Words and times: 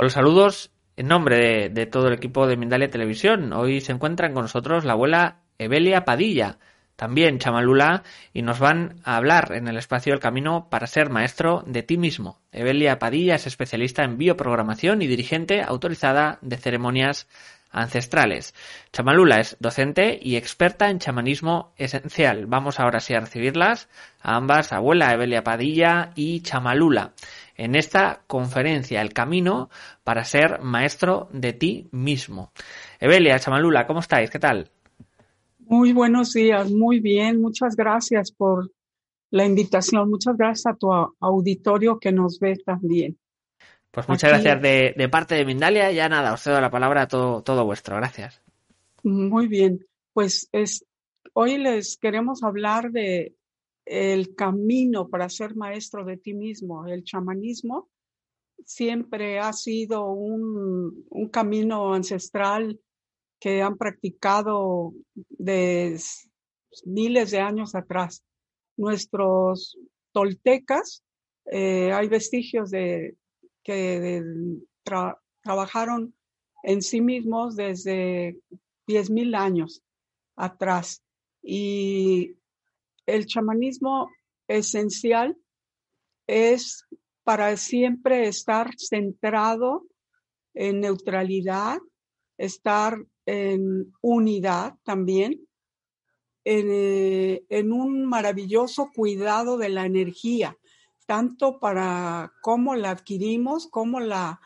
Hola, 0.00 0.10
saludos 0.10 0.70
en 0.96 1.08
nombre 1.08 1.70
de, 1.70 1.86
todo 1.86 2.06
el 2.06 2.14
equipo 2.14 2.46
de 2.46 2.56
Mindalia 2.56 2.88
Televisión. 2.88 3.52
Hoy 3.52 3.80
se 3.80 3.90
encuentran 3.90 4.32
con 4.32 4.42
nosotros 4.42 4.84
la 4.84 4.92
abuela 4.92 5.40
Evelia 5.58 6.04
Padilla, 6.04 6.60
también 6.94 7.40
chamalula, 7.40 8.04
y 8.32 8.42
nos 8.42 8.60
van 8.60 9.00
a 9.02 9.16
hablar 9.16 9.54
en 9.56 9.66
el 9.66 9.76
espacio 9.76 10.14
El 10.14 10.20
Camino 10.20 10.68
para 10.70 10.86
ser 10.86 11.10
maestro 11.10 11.64
de 11.66 11.82
ti 11.82 11.98
mismo. 11.98 12.38
Evelia 12.52 13.00
Padilla 13.00 13.34
es 13.34 13.48
especialista 13.48 14.04
en 14.04 14.18
bioprogramación 14.18 15.02
y 15.02 15.08
dirigente 15.08 15.62
autorizada 15.62 16.38
de 16.42 16.58
ceremonias 16.58 17.26
ancestrales. 17.70 18.54
Chamalula 18.92 19.40
es 19.40 19.56
docente 19.60 20.18
y 20.20 20.36
experta 20.36 20.90
en 20.90 20.98
chamanismo 20.98 21.72
esencial. 21.76 22.46
Vamos 22.46 22.80
ahora 22.80 23.00
sí 23.00 23.14
a 23.14 23.20
recibirlas, 23.20 23.88
a 24.20 24.36
ambas, 24.36 24.72
abuela 24.72 25.12
Evelia 25.12 25.44
Padilla 25.44 26.12
y 26.14 26.40
Chamalula 26.40 27.12
en 27.58 27.74
esta 27.74 28.22
conferencia, 28.26 29.02
El 29.02 29.12
Camino 29.12 29.68
para 30.04 30.24
ser 30.24 30.60
maestro 30.62 31.28
de 31.32 31.52
ti 31.52 31.88
mismo. 31.90 32.52
Evelia, 33.00 33.38
Chamalula, 33.38 33.86
¿cómo 33.86 34.00
estáis? 34.00 34.30
¿Qué 34.30 34.38
tal? 34.38 34.70
Muy 35.58 35.92
buenos 35.92 36.32
días, 36.32 36.70
muy 36.70 37.00
bien. 37.00 37.42
Muchas 37.42 37.76
gracias 37.76 38.30
por 38.30 38.70
la 39.30 39.44
invitación. 39.44 40.08
Muchas 40.08 40.36
gracias 40.36 40.72
a 40.72 40.76
tu 40.76 40.88
auditorio 41.20 41.98
que 41.98 42.12
nos 42.12 42.38
ve 42.38 42.56
también. 42.64 43.18
Pues 43.98 44.08
muchas 44.08 44.30
gracias 44.30 44.62
de, 44.62 45.08
parte 45.10 45.34
de 45.34 45.44
Mindalia. 45.44 45.90
Ya 45.90 46.08
nada, 46.08 46.32
os 46.32 46.40
cedo 46.40 46.60
la 46.60 46.70
palabra 46.70 47.08
todo, 47.08 47.42
todo 47.42 47.64
vuestro. 47.64 47.96
Gracias. 47.96 48.40
Muy 49.02 49.48
bien. 49.48 49.84
Pues 50.12 50.48
es, 50.52 50.86
hoy 51.32 51.58
les 51.58 51.96
queremos 51.96 52.44
hablar 52.44 52.92
de 52.92 53.34
el 53.84 54.36
camino 54.36 55.08
para 55.08 55.28
ser 55.28 55.56
maestro 55.56 56.04
de 56.04 56.16
ti 56.16 56.32
mismo. 56.32 56.86
El 56.86 57.02
chamanismo 57.02 57.88
siempre 58.64 59.40
ha 59.40 59.52
sido 59.52 60.12
un, 60.12 61.04
camino 61.32 61.92
ancestral 61.92 62.78
que 63.40 63.62
han 63.62 63.76
practicado 63.76 64.92
de 65.28 65.98
miles 66.86 67.32
de 67.32 67.40
años 67.40 67.74
atrás. 67.74 68.22
Nuestros 68.76 69.76
toltecas, 70.12 71.02
eh, 71.50 71.90
hay 71.92 72.06
vestigios 72.06 72.70
de 72.70 73.16
que 73.68 74.22
trabajaron 75.42 76.14
en 76.62 76.80
sí 76.80 77.02
mismos 77.02 77.54
desde 77.54 78.40
10.000 78.86 79.36
años 79.36 79.82
atrás. 80.36 81.02
Y 81.42 82.34
el 83.04 83.26
chamanismo 83.26 84.08
esencial 84.48 85.36
es 86.26 86.86
para 87.24 87.54
siempre 87.58 88.26
estar 88.26 88.70
centrado 88.78 89.86
en 90.54 90.80
neutralidad, 90.80 91.76
estar 92.38 93.04
en 93.26 93.92
unidad 94.00 94.76
también, 94.82 95.46
en, 96.44 97.44
en, 97.50 97.72
un 97.72 98.06
maravilloso 98.06 98.88
cuidado 98.94 99.58
de 99.58 99.68
la 99.68 99.84
energía, 99.84 100.56
tanto 101.08 101.58
para 101.58 102.34
cómo 102.42 102.74
la 102.74 102.90
adquirimos, 102.90 103.66
cómo 103.66 103.98
la, 103.98 104.42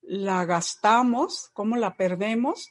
la 0.00 0.46
gastamos, 0.46 1.50
cómo 1.52 1.76
la 1.76 1.98
perdemos 1.98 2.70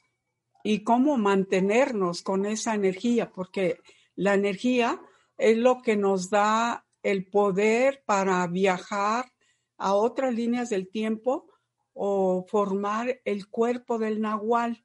y 0.64 0.84
cómo 0.84 1.16
mantenernos 1.16 2.24
con 2.24 2.48
esa 2.48 2.74
energía, 2.74 3.30
porque 3.30 3.78
la 4.16 4.34
energía 4.34 5.00
es 5.38 5.60
lo 5.60 5.84
que 5.84 5.96
nos 5.96 6.32
da 6.32 6.88
el 7.04 7.30
poder 7.30 8.02
para 8.08 8.48
viajar 8.48 9.32
a 9.78 9.94
otras 9.94 10.34
líneas 10.34 10.72
del 10.72 10.90
tiempo 10.90 11.46
o 11.94 12.48
formar 12.50 13.22
el 13.26 13.48
cuerpo 13.48 14.00
del 14.00 14.22
nahual, 14.22 14.84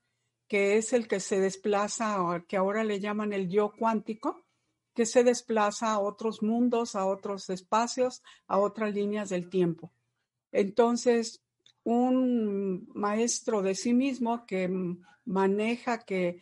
que 0.48 0.76
es 0.76 0.92
el 0.92 1.08
que 1.08 1.18
se 1.18 1.40
desplaza, 1.40 2.44
que 2.46 2.58
ahora 2.58 2.84
le 2.84 3.00
llaman 3.00 3.32
el 3.32 3.48
yo 3.48 3.72
cuántico, 3.72 4.43
que 4.94 5.06
se 5.06 5.24
desplaza 5.24 5.92
a 5.92 5.98
otros 5.98 6.42
mundos, 6.42 6.94
a 6.94 7.04
otros 7.06 7.50
espacios, 7.50 8.22
a 8.46 8.58
otras 8.58 8.94
líneas 8.94 9.30
del 9.30 9.48
tiempo. 9.48 9.92
Entonces, 10.52 11.42
un 11.82 12.88
maestro 12.94 13.60
de 13.60 13.74
sí 13.74 13.92
mismo 13.92 14.46
que 14.46 14.70
maneja, 15.24 15.98
que, 16.04 16.40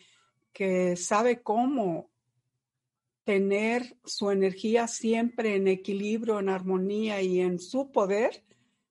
que 0.52 0.96
sabe 0.96 1.42
cómo 1.42 2.10
tener 3.24 3.96
su 4.04 4.30
energía 4.30 4.88
siempre 4.88 5.56
en 5.56 5.68
equilibrio, 5.68 6.40
en 6.40 6.48
armonía 6.48 7.22
y 7.22 7.40
en 7.40 7.58
su 7.58 7.90
poder, 7.90 8.44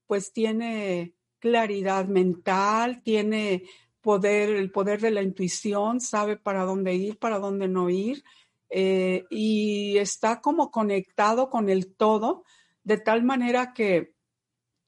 pues 0.08 0.32
tiene 0.34 1.14
claridad 1.40 2.08
mental, 2.08 3.02
tiene 3.04 3.64
poder, 4.02 4.50
el 4.50 4.72
poder 4.72 5.02
de 5.02 5.12
la 5.12 5.22
intuición, 5.22 6.00
sabe 6.00 6.38
para 6.38 6.64
dónde 6.64 6.96
ir, 6.96 7.18
para 7.18 7.40
dónde 7.40 7.68
no 7.68 7.90
ir, 7.90 8.24
eh, 8.72 9.26
y 9.30 9.98
está 9.98 10.42
como 10.42 10.72
conectado 10.72 11.50
con 11.50 11.70
el 11.70 11.94
todo, 11.94 12.44
de 12.84 12.98
tal 12.98 13.24
manera 13.24 13.74
que, 13.74 14.16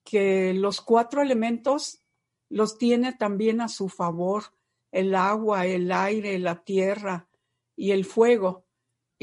que 0.03 0.53
los 0.53 0.81
cuatro 0.81 1.21
elementos 1.21 1.99
los 2.49 2.77
tiene 2.77 3.13
también 3.13 3.61
a 3.61 3.67
su 3.67 3.89
favor, 3.89 4.45
el 4.91 5.13
agua, 5.15 5.65
el 5.65 5.91
aire, 5.91 6.39
la 6.39 6.63
tierra 6.63 7.27
y 7.75 7.91
el 7.91 8.05
fuego 8.05 8.65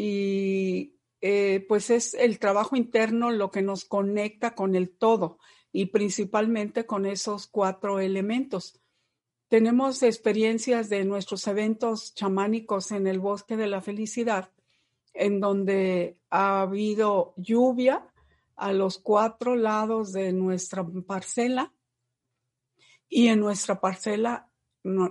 y 0.03 0.94
eh, 1.21 1.65
pues 1.69 1.91
es 1.91 2.15
el 2.15 2.38
trabajo 2.38 2.75
interno 2.75 3.31
lo 3.31 3.50
que 3.50 3.60
nos 3.60 3.84
conecta 3.84 4.54
con 4.54 4.75
el 4.75 4.88
todo 4.91 5.38
y 5.72 5.87
principalmente 5.87 6.87
con 6.87 7.04
esos 7.04 7.47
cuatro 7.47 8.00
elementos. 8.00 8.80
Tenemos 9.50 10.05
experiencias 10.05 10.88
de 10.88 11.05
nuestros 11.05 11.44
eventos 11.49 12.15
chamánicos 12.15 12.93
en 12.93 13.09
el 13.09 13.19
bosque 13.19 13.56
de 13.56 13.66
la 13.66 13.81
felicidad, 13.81 14.53
en 15.12 15.41
donde 15.41 16.21
ha 16.31 16.61
habido 16.61 17.34
lluvia 17.37 18.06
a 18.55 18.72
los 18.72 18.99
cuatro 18.99 19.56
lados 19.56 20.12
de 20.12 20.33
nuestra 20.33 20.87
parcela 21.05 21.75
y 23.09 23.27
en 23.27 23.41
nuestra 23.41 23.81
parcela 23.81 24.49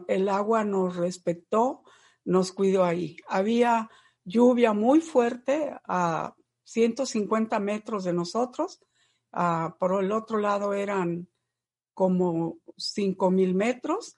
el 0.07 0.29
agua 0.29 0.63
nos 0.63 0.95
respetó, 0.95 1.83
nos 2.23 2.53
cuidó 2.53 2.85
ahí. 2.85 3.17
Había 3.27 3.89
lluvia 4.23 4.71
muy 4.71 5.01
fuerte 5.01 5.75
a 5.83 6.33
150 6.63 7.59
metros 7.59 8.05
de 8.05 8.13
nosotros. 8.13 8.79
Por 9.79 10.01
el 10.01 10.13
otro 10.13 10.37
lado 10.37 10.73
eran 10.73 11.27
como 11.93 12.59
5 12.77 13.31
mil 13.31 13.53
metros 13.53 14.15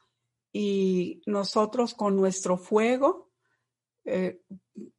y 0.51 1.21
nosotros 1.25 1.93
con 1.93 2.15
nuestro 2.15 2.57
fuego 2.57 3.31
eh, 4.03 4.41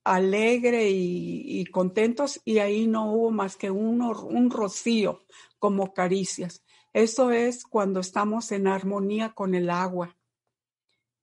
alegre 0.05 0.89
y, 0.91 1.65
contentos 1.67 2.41
y 2.45 2.59
ahí 2.59 2.87
no 2.87 3.13
hubo 3.13 3.31
más 3.31 3.57
que 3.57 3.71
un 3.71 4.51
rocío 4.51 5.25
como 5.59 5.93
caricias. 5.93 6.62
Eso 6.93 7.31
es 7.31 7.65
cuando 7.65 8.01
estamos 8.01 8.53
en 8.53 8.67
armonía 8.67 9.33
con 9.33 9.55
el 9.55 9.71
agua. 9.71 10.17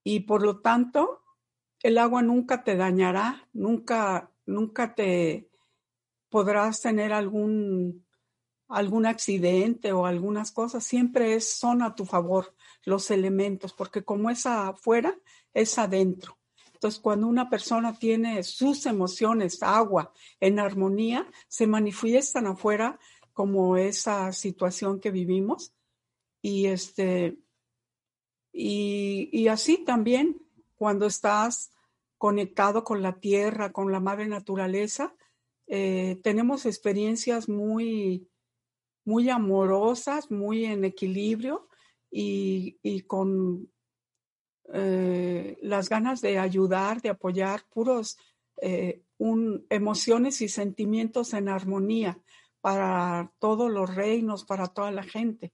Y 0.02 0.20
por 0.20 0.42
lo 0.42 0.60
tanto, 0.60 1.22
el 1.82 1.98
agua 1.98 2.22
nunca 2.22 2.64
te 2.64 2.76
dañará, 2.76 3.48
nunca, 3.52 4.32
nunca 4.46 4.94
te 4.94 5.50
podrás 6.28 6.80
tener 6.80 7.12
algún, 7.12 8.06
algún 8.70 9.06
accidente 9.06 9.92
o 9.92 10.06
algunas 10.06 10.52
cosas, 10.52 10.84
siempre 10.84 11.40
son 11.40 11.82
a 11.82 11.94
tu 11.94 12.04
favor 12.06 12.54
los 12.84 13.10
elementos, 13.10 13.72
porque 13.72 14.04
como 14.04 14.30
es 14.30 14.46
afuera, 14.46 15.18
es 15.52 15.78
adentro. 15.78 16.38
Entonces, 16.72 17.00
cuando 17.00 17.26
una 17.26 17.50
persona 17.50 17.98
tiene 17.98 18.42
sus 18.42 18.86
emociones, 18.86 19.62
agua, 19.62 20.12
en 20.40 20.58
armonía, 20.58 21.26
se 21.46 21.66
manifiestan 21.66 22.46
afuera 22.46 22.98
como 23.34 23.76
esa 23.76 24.32
situación 24.32 24.98
que 24.98 25.10
vivimos. 25.10 25.74
Y 26.40 26.66
este, 26.66 27.38
y 28.52 29.46
así 29.48 29.84
también 29.84 30.40
cuando 30.76 31.04
estás 31.04 31.70
conectado 32.16 32.84
con 32.84 33.02
la 33.02 33.20
tierra, 33.20 33.72
con 33.72 33.92
la 33.92 34.00
madre 34.00 34.26
naturaleza, 34.26 35.14
eh, 35.66 36.18
tenemos 36.22 36.66
experiencias 36.66 37.48
muy, 37.48 38.29
muy 39.04 39.30
amorosas, 39.30 40.30
muy 40.30 40.64
en 40.64 40.84
equilibrio 40.84 41.68
y, 42.10 43.02
con 43.06 43.70
eh, 44.72 45.58
las 45.62 45.88
ganas 45.88 46.20
de 46.20 46.38
ayudar, 46.38 47.00
de 47.00 47.10
apoyar, 47.10 47.64
puros 47.68 48.18
eh, 48.60 49.02
emociones 49.68 50.40
y 50.40 50.48
sentimientos 50.48 51.34
en 51.34 51.48
armonía 51.48 52.18
para 52.60 53.32
todos 53.38 53.70
los 53.70 53.94
reinos, 53.94 54.44
para 54.44 54.68
toda 54.68 54.90
la 54.90 55.02
gente. 55.02 55.52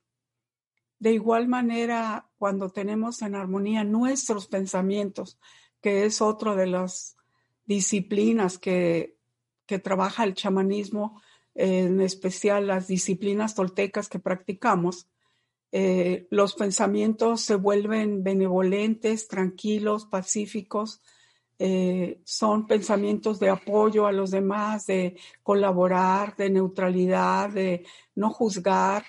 De 0.99 1.13
igual 1.13 1.47
manera, 1.47 2.29
cuando 2.39 2.71
tenemos 2.71 3.23
en 3.23 3.35
armonía 3.35 3.85
nuestros 3.85 4.47
pensamientos, 4.47 5.39
que 5.81 6.07
es 6.07 6.23
otra 6.23 6.55
de 6.55 6.67
las 6.67 7.17
disciplinas 7.65 8.59
que, 8.59 9.17
que 9.67 9.79
trabaja 9.79 10.25
el 10.25 10.35
chamanismo, 10.35 11.21
en 11.56 12.00
especial 12.00 12.67
las 12.67 12.87
disciplinas 12.87 13.55
toltecas 13.55 14.08
que 14.08 14.19
practicamos, 14.19 15.08
eh, 15.73 16.26
los 16.31 16.55
pensamientos 16.55 17.41
se 17.41 17.56
vuelven 17.56 18.23
benevolentes, 18.23 19.29
tranquilos, 19.29 20.06
pacíficos, 20.06 21.03
eh, 21.58 22.20
son 22.25 22.67
pensamientos 22.67 23.41
de 23.41 23.49
apoyo 23.49 24.06
a 24.06 24.12
los 24.12 24.31
demás, 24.31 24.87
de 24.87 25.19
colaborar, 25.43 26.37
de 26.37 26.50
neutralidad, 26.50 27.50
de 27.50 27.87
no 28.14 28.31
juzgar. 28.31 29.05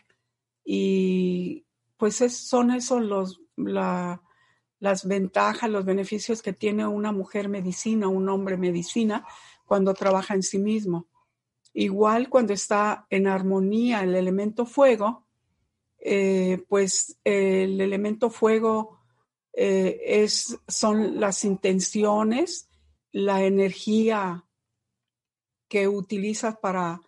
Y 0.63 1.65
pues 1.97 2.15
son 2.15 2.71
esos 2.71 3.01
los, 3.01 3.41
las 3.55 5.07
ventajas, 5.07 5.69
los 5.69 5.85
beneficios 5.85 6.41
que 6.41 6.53
tiene 6.53 6.87
una 6.87 7.11
mujer 7.11 7.49
medicina, 7.49 8.07
un 8.07 8.29
hombre 8.29 8.57
medicina, 8.57 9.25
cuando 9.65 9.93
trabaja 9.93 10.33
en 10.33 10.43
sí 10.43 10.59
mismo. 10.59 11.07
Igual 11.79 12.27
cuando 12.27 12.53
está 12.53 13.05
en 13.11 13.27
armonía 13.27 14.01
el 14.01 14.15
elemento 14.15 14.65
fuego, 14.65 15.27
eh, 15.99 16.65
pues 16.67 17.19
el 17.23 17.79
elemento 17.79 18.31
fuego 18.31 18.97
eh, 19.53 20.01
es, 20.03 20.59
son 20.67 21.19
las 21.19 21.45
intenciones, 21.45 22.67
la 23.11 23.43
energía 23.43 24.43
que 25.67 25.87
utilizas 25.87 26.57
para, 26.57 26.99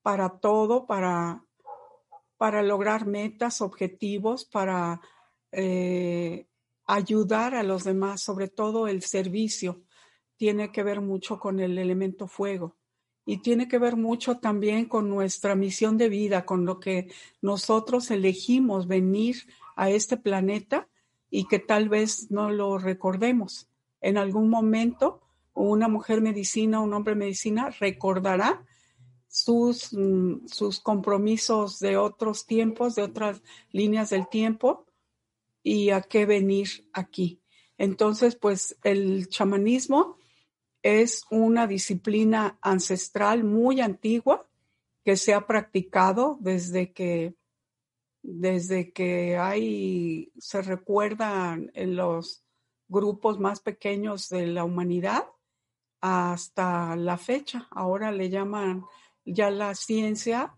para 0.00 0.38
todo, 0.38 0.86
para, 0.86 1.44
para 2.38 2.62
lograr 2.62 3.04
metas, 3.04 3.60
objetivos, 3.60 4.46
para 4.46 5.02
eh, 5.52 6.46
ayudar 6.86 7.54
a 7.54 7.62
los 7.62 7.84
demás, 7.84 8.22
sobre 8.22 8.48
todo 8.48 8.88
el 8.88 9.02
servicio, 9.02 9.82
tiene 10.38 10.72
que 10.72 10.82
ver 10.82 11.02
mucho 11.02 11.38
con 11.38 11.60
el 11.60 11.76
elemento 11.76 12.26
fuego 12.26 12.75
y 13.26 13.38
tiene 13.38 13.66
que 13.66 13.78
ver 13.78 13.96
mucho 13.96 14.38
también 14.38 14.86
con 14.86 15.10
nuestra 15.10 15.56
misión 15.56 15.98
de 15.98 16.08
vida, 16.08 16.46
con 16.46 16.64
lo 16.64 16.78
que 16.78 17.10
nosotros 17.42 18.12
elegimos 18.12 18.86
venir 18.86 19.48
a 19.74 19.90
este 19.90 20.16
planeta 20.16 20.88
y 21.28 21.48
que 21.48 21.58
tal 21.58 21.88
vez 21.88 22.30
no 22.30 22.50
lo 22.50 22.78
recordemos. 22.78 23.68
En 24.00 24.16
algún 24.16 24.48
momento, 24.48 25.20
una 25.54 25.88
mujer 25.88 26.20
medicina, 26.20 26.80
un 26.80 26.94
hombre 26.94 27.16
medicina 27.16 27.70
recordará 27.80 28.64
sus, 29.26 29.92
mm, 29.92 30.46
sus 30.46 30.78
compromisos 30.78 31.80
de 31.80 31.96
otros 31.96 32.46
tiempos, 32.46 32.94
de 32.94 33.02
otras 33.02 33.42
líneas 33.72 34.10
del 34.10 34.28
tiempo 34.28 34.86
y 35.64 35.90
a 35.90 36.00
qué 36.00 36.26
venir 36.26 36.88
aquí. 36.92 37.40
Entonces, 37.76 38.36
pues 38.36 38.78
el 38.84 39.28
chamanismo 39.28 40.15
es 40.86 41.24
una 41.30 41.66
disciplina 41.66 42.58
ancestral 42.62 43.42
muy 43.42 43.80
antigua 43.80 44.46
que 45.04 45.16
se 45.16 45.34
ha 45.34 45.44
practicado 45.44 46.38
desde 46.40 46.92
que 46.92 47.34
desde 48.22 48.92
que 48.92 49.36
hay 49.36 50.30
se 50.38 50.62
recuerdan 50.62 51.72
en 51.74 51.96
los 51.96 52.44
grupos 52.86 53.40
más 53.40 53.58
pequeños 53.58 54.28
de 54.28 54.46
la 54.46 54.62
humanidad 54.62 55.24
hasta 56.00 56.94
la 56.94 57.18
fecha. 57.18 57.66
Ahora 57.72 58.12
le 58.12 58.30
llaman 58.30 58.84
ya 59.24 59.50
la 59.50 59.74
ciencia 59.74 60.54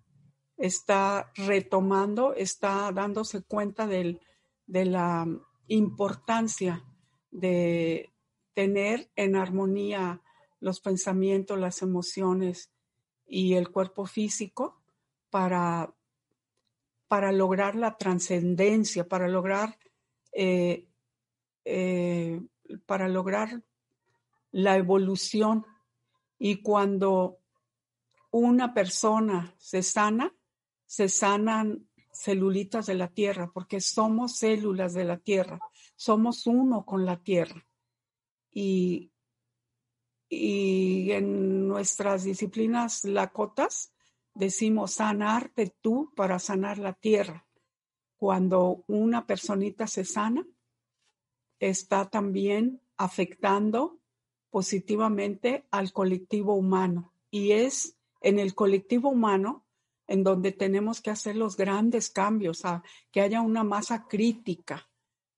está 0.59 1.33
retomando, 1.37 2.35
está 2.35 2.93
dándose 2.93 3.43
cuenta 3.45 3.87
de 3.87 4.21
la 4.67 5.27
importancia 5.69 6.85
de, 7.31 8.11
tener 8.59 9.09
en 9.15 9.37
armonía 9.37 10.21
los 10.59 10.81
pensamientos, 10.81 11.61
las 11.61 11.81
emociones 11.81 12.73
y 13.25 13.55
el 13.55 13.71
cuerpo 13.71 14.05
físico 14.05 14.83
para, 15.31 15.95
para 17.07 17.31
lograr 17.31 17.77
la 17.77 17.97
trascendencia, 17.97 19.07
para 19.07 19.29
lograr, 19.29 19.79
eh, 20.33 20.89
eh, 21.65 22.43
para 22.85 23.07
lograr 23.07 23.63
la 24.51 24.77
evolución. 24.77 25.65
Y 26.37 26.61
cuando 26.61 27.39
una 28.33 28.75
persona 28.75 29.55
se 29.57 29.85
sana, 29.85 30.35
se 30.85 31.09
sanan 31.09 31.87
celulitas 32.11 32.87
de 32.87 32.95
la 32.95 33.07
tierra, 33.07 33.53
porque 33.55 33.81
somos 33.81 34.35
células 34.35 34.95
de 34.95 35.05
la 35.05 35.19
tierra, 35.19 35.61
somos 35.95 36.45
uno 36.49 36.85
con 36.85 37.07
la 37.07 37.23
tierra 37.23 37.68
y, 38.61 39.13
en 40.31 41.69
nuestras 41.69 42.25
disciplinas 42.25 43.05
lacotas 43.05 43.95
decimos 44.35 44.95
sanarte 44.95 45.75
tú 45.81 46.13
para 46.17 46.39
sanar 46.39 46.79
la 46.79 46.93
tierra. 46.93 47.47
Cuando 48.17 48.85
una 48.89 49.27
personita 49.27 49.87
se 49.87 50.05
sana, 50.05 50.45
está 51.61 52.11
también 52.11 52.83
afectando 52.97 54.01
positivamente 54.51 55.67
al 55.71 55.93
colectivo 55.93 56.55
humano. 56.55 57.15
Y 57.31 57.53
es 57.53 57.97
en 58.21 58.39
el 58.39 58.55
colectivo 58.55 59.09
humano 59.09 59.65
en 60.09 60.25
donde 60.25 60.53
tenemos 60.53 61.01
que 61.01 61.11
hacer 61.11 61.37
los 61.37 61.57
grandes 61.57 62.11
cambios, 62.11 62.63
que 63.13 63.21
haya 63.21 63.41
una 63.41 63.63
masa 63.63 64.09
crítica 64.09 64.89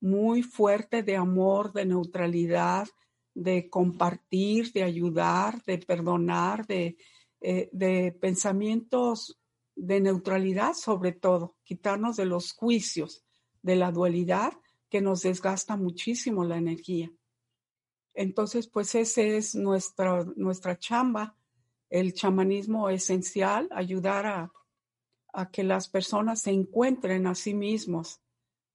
muy 0.01 0.43
fuerte 0.43 1.03
de 1.03 1.17
amor, 1.17 1.73
de 1.73 1.85
neutralidad, 1.85 2.89
de 3.35 3.69
compartir, 3.71 4.73
de 4.73 4.83
ayudar, 4.83 5.63
de 5.65 5.79
perdonar, 5.79 6.67
de, 6.67 6.97
eh, 7.41 7.69
de 7.73 8.13
pensamientos 8.13 9.41
de 9.77 10.01
neutralidad 10.01 10.75
sobre 10.75 11.13
todo, 11.13 11.57
quitarnos 11.65 12.17
de 12.17 12.27
los 12.27 12.53
juicios, 12.53 13.25
de 13.63 13.77
la 13.77 13.91
dualidad 13.91 14.53
que 14.89 15.01
nos 15.01 15.23
desgasta 15.23 15.77
muchísimo 15.77 16.45
la 16.45 16.59
energía. 16.59 17.11
Entonces, 18.13 18.67
pues 18.67 18.95
ese 18.95 19.37
es 19.37 19.55
nuestra, 19.55 20.25
nuestra 20.37 20.79
chamba, 20.79 21.37
el 21.89 22.13
chamanismo 22.13 22.91
esencial, 22.91 23.69
ayudar 23.71 24.27
a, 24.27 24.53
a 25.33 25.51
que 25.51 25.65
las 25.65 25.89
personas 25.89 26.43
se 26.43 26.51
encuentren 26.51 27.27
a 27.27 27.35
sí 27.35 27.55
mismos 27.55 28.21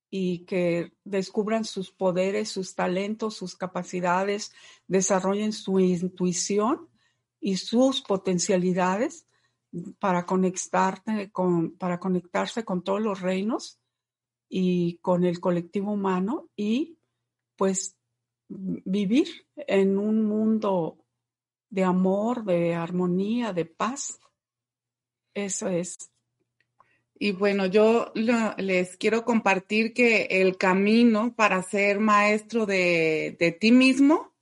y 0.10 0.46
que 0.46 0.94
descubran 1.04 1.66
sus 1.66 1.92
poderes, 1.92 2.50
sus 2.50 2.76
talentos, 2.76 3.36
sus 3.36 3.56
capacidades, 3.56 4.54
desarrollen 4.88 5.52
su 5.52 5.80
intuición 5.80 6.90
y 7.40 7.58
sus 7.58 8.02
potencialidades 8.02 9.28
para, 10.00 10.26
conectarte 10.26 11.32
con, 11.32 11.72
para 11.78 12.00
conectarse 12.00 12.64
con 12.64 12.84
todos 12.84 13.02
los 13.02 13.22
reinos 13.22 13.80
y 14.48 14.98
con 14.98 15.26
el 15.26 15.40
colectivo 15.40 15.92
humano 15.92 16.50
y 16.56 16.98
pues 17.56 17.98
vivir 18.48 19.28
en 19.56 19.98
un 19.98 20.24
mundo 20.24 20.98
de 21.70 21.84
amor, 21.84 22.44
de 22.46 22.76
armonía, 22.76 23.54
de 23.54 23.66
paz. 23.66 24.20
Eso 25.34 25.68
es 25.68 26.12
y 27.18 27.32
bueno, 27.32 27.66
yo 27.66 28.12
les 28.58 28.98
quiero 28.98 29.24
compartir 29.24 29.94
que 29.94 30.28
el 30.30 30.58
camino 30.58 31.34
para 31.36 31.64
ser 31.64 32.00
maestro 32.00 32.66
de, 32.66 33.38
de 33.40 33.52
ti 33.52 33.72
mismo, 33.72 34.34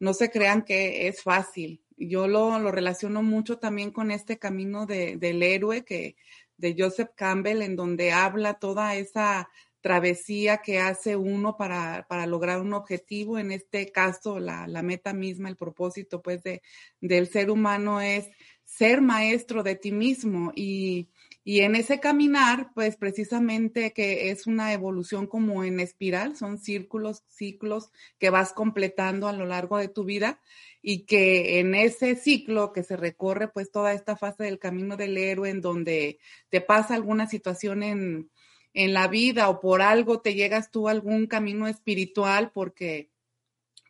no 0.00 0.14
se 0.14 0.30
crean 0.30 0.62
que 0.62 1.06
es 1.08 1.22
fácil. 1.22 1.84
Yo 1.96 2.26
lo, 2.26 2.58
lo 2.58 2.72
relaciono 2.72 3.22
mucho 3.22 3.58
también 3.58 3.92
con 3.92 4.10
este 4.10 4.38
camino 4.38 4.86
de, 4.86 5.16
del 5.16 5.42
héroe 5.42 5.84
que, 5.84 6.16
de 6.56 6.74
Joseph 6.76 7.10
Campbell, 7.14 7.62
en 7.62 7.76
donde 7.76 8.12
habla 8.12 8.54
toda 8.54 8.96
esa 8.96 9.48
travesía 9.80 10.58
que 10.58 10.80
hace 10.80 11.16
uno 11.16 11.56
para, 11.56 12.06
para 12.08 12.26
lograr 12.26 12.60
un 12.62 12.72
objetivo. 12.72 13.38
En 13.38 13.52
este 13.52 13.92
caso, 13.92 14.40
la, 14.40 14.66
la 14.66 14.82
meta 14.82 15.12
misma, 15.12 15.48
el 15.48 15.56
propósito 15.56 16.22
pues 16.22 16.42
de, 16.42 16.62
del 17.00 17.28
ser 17.28 17.50
humano 17.50 18.00
es 18.00 18.30
ser 18.64 19.02
maestro 19.02 19.62
de 19.62 19.74
ti 19.74 19.92
mismo 19.92 20.52
y 20.54 21.10
y 21.44 21.60
en 21.60 21.74
ese 21.74 21.98
caminar, 21.98 22.70
pues 22.74 22.96
precisamente 22.96 23.92
que 23.92 24.30
es 24.30 24.46
una 24.46 24.72
evolución 24.72 25.26
como 25.26 25.64
en 25.64 25.80
espiral, 25.80 26.36
son 26.36 26.58
círculos, 26.58 27.24
ciclos 27.28 27.90
que 28.18 28.30
vas 28.30 28.52
completando 28.52 29.26
a 29.26 29.32
lo 29.32 29.44
largo 29.44 29.78
de 29.78 29.88
tu 29.88 30.04
vida 30.04 30.40
y 30.82 31.04
que 31.04 31.58
en 31.58 31.74
ese 31.74 32.14
ciclo 32.14 32.72
que 32.72 32.84
se 32.84 32.96
recorre 32.96 33.48
pues 33.48 33.72
toda 33.72 33.92
esta 33.92 34.16
fase 34.16 34.44
del 34.44 34.60
camino 34.60 34.96
del 34.96 35.18
héroe 35.18 35.50
en 35.50 35.60
donde 35.60 36.20
te 36.48 36.60
pasa 36.60 36.94
alguna 36.94 37.28
situación 37.28 37.82
en, 37.82 38.30
en 38.72 38.92
la 38.92 39.08
vida 39.08 39.48
o 39.48 39.60
por 39.60 39.82
algo 39.82 40.20
te 40.20 40.34
llegas 40.34 40.70
tú 40.70 40.88
a 40.88 40.92
algún 40.92 41.26
camino 41.26 41.66
espiritual 41.66 42.52
porque 42.52 43.11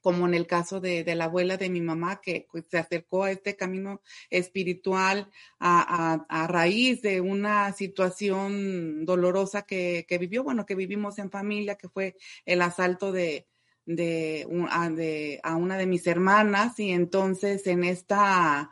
como 0.03 0.27
en 0.27 0.35
el 0.35 0.47
caso 0.47 0.81
de, 0.81 1.05
la 1.15 1.25
abuela 1.25 1.57
de 1.57 1.71
mi 1.71 1.81
mamá, 1.81 2.21
que 2.21 2.47
se 2.69 2.79
acercó 2.79 3.25
a 3.25 3.31
este 3.31 3.57
camino 3.57 4.03
espiritual 4.31 5.31
a, 5.59 6.47
raíz 6.49 7.01
de 7.03 7.21
una 7.21 7.73
situación 7.73 9.05
dolorosa 9.05 9.63
que, 9.63 10.05
vivió, 10.21 10.43
bueno, 10.45 10.67
que 10.67 10.75
vivimos 10.75 11.19
en 11.19 11.31
familia, 11.31 11.77
que 11.77 11.89
fue 11.89 12.17
el 12.45 12.63
asalto 12.63 13.13
de, 13.13 13.47
de, 13.87 14.47
a, 14.71 14.91
de, 14.91 15.41
a 15.43 15.57
una 15.57 15.79
de 15.79 15.87
mis 15.87 16.07
hermanas. 16.07 16.79
Y 16.81 16.91
entonces 16.91 17.67
en 17.67 17.85
esta 17.85 18.71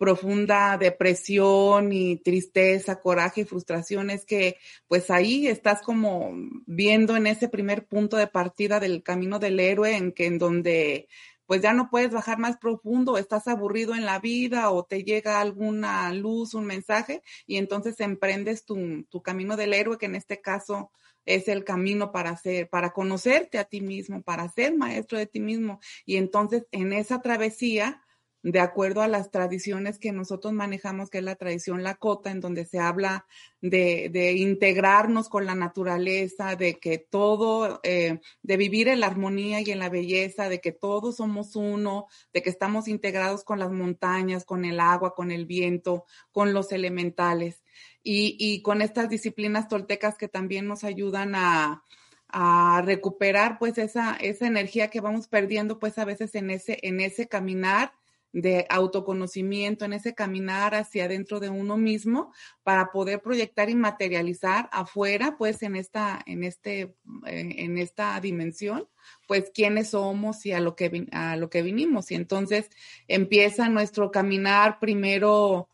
profunda 0.00 0.78
depresión 0.78 1.92
y 1.92 2.16
tristeza, 2.16 3.00
coraje 3.00 3.42
y 3.42 3.44
frustración, 3.44 4.08
es 4.08 4.24
que 4.24 4.56
pues 4.88 5.10
ahí 5.10 5.46
estás 5.46 5.82
como 5.82 6.32
viendo 6.64 7.16
en 7.16 7.26
ese 7.26 7.50
primer 7.50 7.86
punto 7.86 8.16
de 8.16 8.26
partida 8.26 8.80
del 8.80 9.02
camino 9.02 9.38
del 9.38 9.60
héroe 9.60 9.94
en 9.94 10.12
que 10.12 10.24
en 10.24 10.38
donde 10.38 11.06
pues 11.44 11.60
ya 11.60 11.74
no 11.74 11.90
puedes 11.90 12.12
bajar 12.12 12.38
más 12.38 12.56
profundo, 12.56 13.18
estás 13.18 13.46
aburrido 13.46 13.94
en 13.94 14.06
la 14.06 14.20
vida 14.20 14.70
o 14.70 14.84
te 14.84 15.04
llega 15.04 15.38
alguna 15.38 16.10
luz, 16.14 16.54
un 16.54 16.64
mensaje 16.64 17.20
y 17.46 17.58
entonces 17.58 18.00
emprendes 18.00 18.64
tu, 18.64 19.04
tu 19.10 19.20
camino 19.20 19.58
del 19.58 19.74
héroe, 19.74 19.98
que 19.98 20.06
en 20.06 20.14
este 20.14 20.40
caso 20.40 20.92
es 21.26 21.46
el 21.46 21.62
camino 21.62 22.10
para 22.10 22.34
ser, 22.38 22.70
para 22.70 22.94
conocerte 22.94 23.58
a 23.58 23.64
ti 23.64 23.82
mismo, 23.82 24.22
para 24.22 24.48
ser 24.48 24.74
maestro 24.74 25.18
de 25.18 25.26
ti 25.26 25.40
mismo. 25.40 25.78
Y 26.06 26.16
entonces 26.16 26.64
en 26.70 26.94
esa 26.94 27.20
travesía, 27.20 28.02
de 28.42 28.60
acuerdo 28.60 29.02
a 29.02 29.08
las 29.08 29.30
tradiciones 29.30 29.98
que 29.98 30.12
nosotros 30.12 30.52
manejamos, 30.52 31.10
que 31.10 31.18
es 31.18 31.24
la 31.24 31.36
tradición 31.36 31.82
Lakota, 31.82 32.30
en 32.30 32.40
donde 32.40 32.64
se 32.64 32.78
habla 32.78 33.26
de, 33.60 34.08
de 34.10 34.32
integrarnos 34.32 35.28
con 35.28 35.44
la 35.44 35.54
naturaleza, 35.54 36.56
de 36.56 36.78
que 36.78 36.98
todo, 36.98 37.80
eh, 37.82 38.20
de 38.42 38.56
vivir 38.56 38.88
en 38.88 39.00
la 39.00 39.08
armonía 39.08 39.60
y 39.60 39.70
en 39.70 39.78
la 39.78 39.90
belleza, 39.90 40.48
de 40.48 40.60
que 40.60 40.72
todos 40.72 41.16
somos 41.16 41.54
uno, 41.54 42.06
de 42.32 42.42
que 42.42 42.50
estamos 42.50 42.88
integrados 42.88 43.44
con 43.44 43.58
las 43.58 43.70
montañas, 43.70 44.44
con 44.44 44.64
el 44.64 44.80
agua, 44.80 45.14
con 45.14 45.30
el 45.30 45.44
viento, 45.44 46.04
con 46.32 46.54
los 46.54 46.72
elementales. 46.72 47.62
Y, 48.02 48.36
y 48.38 48.62
con 48.62 48.80
estas 48.80 49.10
disciplinas 49.10 49.68
toltecas 49.68 50.16
que 50.16 50.28
también 50.28 50.66
nos 50.66 50.84
ayudan 50.84 51.34
a, 51.34 51.84
a 52.28 52.82
recuperar 52.84 53.58
pues 53.58 53.76
esa, 53.78 54.16
esa 54.16 54.46
energía 54.46 54.88
que 54.88 55.00
vamos 55.00 55.28
perdiendo 55.28 55.78
pues 55.78 55.98
a 55.98 56.04
veces 56.04 56.34
en 56.34 56.50
ese, 56.50 56.78
en 56.82 57.00
ese 57.00 57.28
caminar 57.28 57.92
de 58.32 58.66
autoconocimiento, 58.68 59.84
en 59.84 59.92
ese 59.92 60.14
caminar 60.14 60.74
hacia 60.74 61.04
adentro 61.04 61.40
de 61.40 61.48
uno 61.48 61.76
mismo 61.76 62.32
para 62.62 62.90
poder 62.90 63.20
proyectar 63.20 63.70
y 63.70 63.74
materializar 63.74 64.68
afuera, 64.72 65.36
pues 65.36 65.62
en 65.62 65.76
esta, 65.76 66.22
en 66.26 66.44
este, 66.44 66.94
eh, 67.26 67.54
en 67.58 67.78
esta 67.78 68.20
dimensión, 68.20 68.88
pues 69.26 69.50
quiénes 69.52 69.90
somos 69.90 70.46
y 70.46 70.52
a 70.52 70.60
lo 70.60 70.76
que, 70.76 71.06
a 71.12 71.36
lo 71.36 71.50
que 71.50 71.62
vinimos. 71.62 72.10
Y 72.10 72.14
entonces 72.14 72.70
empieza 73.08 73.68
nuestro 73.68 74.10
caminar 74.10 74.78
primero 74.78 75.68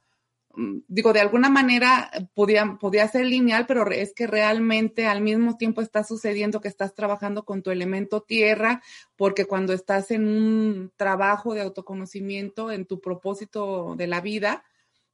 digo, 0.89 1.13
de 1.13 1.21
alguna 1.21 1.51
manera 1.51 2.11
podía, 2.35 2.79
podía 2.81 3.07
ser 3.09 3.27
lineal, 3.27 3.67
pero 3.67 3.91
es 3.91 4.15
que 4.15 4.27
realmente 4.27 5.07
al 5.07 5.21
mismo 5.21 5.57
tiempo 5.57 5.83
está 5.83 6.05
sucediendo 6.05 6.61
que 6.61 6.69
estás 6.69 6.95
trabajando 6.95 7.45
con 7.45 7.63
tu 7.63 7.71
elemento 7.71 8.23
tierra, 8.23 8.83
porque 9.17 9.45
cuando 9.45 9.73
estás 9.73 10.11
en 10.11 10.27
un 10.27 10.93
trabajo 10.97 11.55
de 11.55 11.61
autoconocimiento, 11.61 12.73
en 12.73 12.87
tu 12.87 13.01
propósito 13.01 13.95
de 13.97 14.07
la 14.07 14.21
vida, 14.21 14.65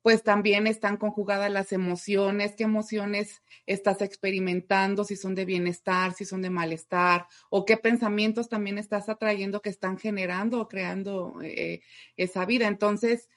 pues 0.03 0.25
también 0.25 0.67
están 0.67 0.97
conjugadas 0.97 1.51
las 1.51 1.73
emociones, 1.73 2.55
qué 2.57 2.65
emociones 2.65 3.41
estás 3.67 4.03
experimentando, 4.03 5.05
si 5.05 5.15
son 5.17 5.37
de 5.37 5.45
bienestar, 5.45 6.13
si 6.13 6.25
son 6.25 6.43
de 6.43 6.51
malestar, 6.51 7.27
o 7.51 7.65
qué 7.65 7.77
pensamientos 7.77 8.49
también 8.49 8.79
estás 8.79 9.09
atrayendo 9.09 9.63
que 9.63 9.71
están 9.71 9.99
generando 9.99 10.61
o 10.61 10.69
creando 10.69 11.39
eh, 11.43 11.83
esa 12.17 12.45
vida. 12.47 12.67
Entonces, 12.67 13.29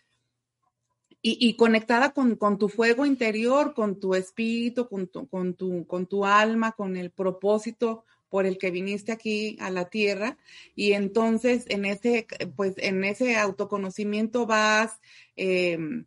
y, 1.28 1.56
conectada 1.56 2.14
con, 2.14 2.38
tu 2.60 2.70
fuego 2.70 3.04
interior, 3.04 3.74
con 3.74 4.00
tu 4.00 4.14
espíritu, 4.14 4.88
con 4.88 5.08
tu, 5.08 5.28
con, 5.28 5.56
tu, 5.56 5.88
con 5.88 6.06
tu 6.06 6.24
alma, 6.24 6.74
con 6.74 6.98
el 6.98 7.10
propósito 7.10 8.06
por 8.30 8.46
el 8.46 8.60
que 8.60 8.70
viniste 8.70 9.12
aquí 9.12 9.58
a 9.60 9.72
la 9.72 9.90
tierra. 9.90 10.38
Y 10.76 10.92
entonces 10.92 11.66
en 11.70 11.86
ese, 11.86 12.28
pues 12.56 12.76
en 12.78 13.04
ese 13.04 13.38
autoconocimiento 13.38 14.46
vas 14.46 15.00
em, 15.36 16.06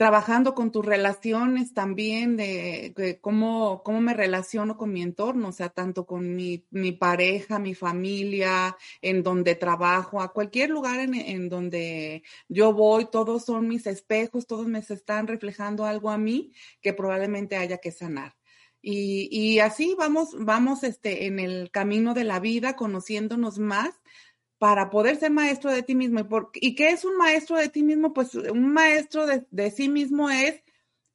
trabajando 0.00 0.54
con 0.54 0.72
tus 0.72 0.86
relaciones 0.86 1.74
también, 1.74 2.34
de, 2.38 3.18
cómo, 3.20 3.82
cómo, 3.82 4.00
me 4.00 4.14
relaciono 4.14 4.78
con 4.78 4.94
mi 4.94 5.02
entorno, 5.02 5.48
o 5.48 5.52
sea, 5.52 5.68
tanto 5.68 6.06
con 6.06 6.34
mi, 6.34 6.64
mi 6.70 6.92
pareja, 6.92 7.58
mi 7.58 7.74
familia, 7.74 8.78
en 9.02 9.22
donde 9.22 9.56
trabajo, 9.56 10.22
a 10.22 10.32
cualquier 10.32 10.70
lugar 10.70 11.00
en, 11.00 11.14
en, 11.14 11.50
donde 11.50 12.22
yo 12.48 12.72
voy, 12.72 13.08
todos 13.12 13.44
son 13.44 13.68
mis 13.68 13.86
espejos, 13.86 14.46
todos 14.46 14.68
me 14.68 14.78
están 14.78 15.26
reflejando 15.26 15.84
algo 15.84 16.08
a 16.08 16.16
mí 16.16 16.54
que 16.80 16.94
probablemente 16.94 17.58
haya 17.58 17.76
que 17.76 17.92
sanar. 17.92 18.38
Y, 18.80 19.28
y 19.30 19.58
así 19.58 19.94
vamos, 19.98 20.30
vamos 20.38 20.82
este, 20.82 21.26
en 21.26 21.38
el 21.38 21.70
camino 21.70 22.14
de 22.14 22.24
la 22.24 22.40
vida, 22.40 22.74
conociéndonos 22.74 23.58
más, 23.58 24.00
para 24.60 24.90
poder 24.90 25.16
ser 25.16 25.30
maestro 25.30 25.72
de 25.72 25.82
ti 25.82 25.94
mismo. 25.94 26.20
¿Y, 26.20 26.24
por, 26.24 26.50
¿Y 26.52 26.74
qué 26.74 26.90
es 26.90 27.06
un 27.06 27.16
maestro 27.16 27.56
de 27.56 27.70
ti 27.70 27.82
mismo? 27.82 28.12
Pues 28.12 28.34
un 28.34 28.74
maestro 28.74 29.26
de, 29.26 29.46
de, 29.50 29.70
sí 29.70 29.88
mismo 29.88 30.28
es 30.28 30.62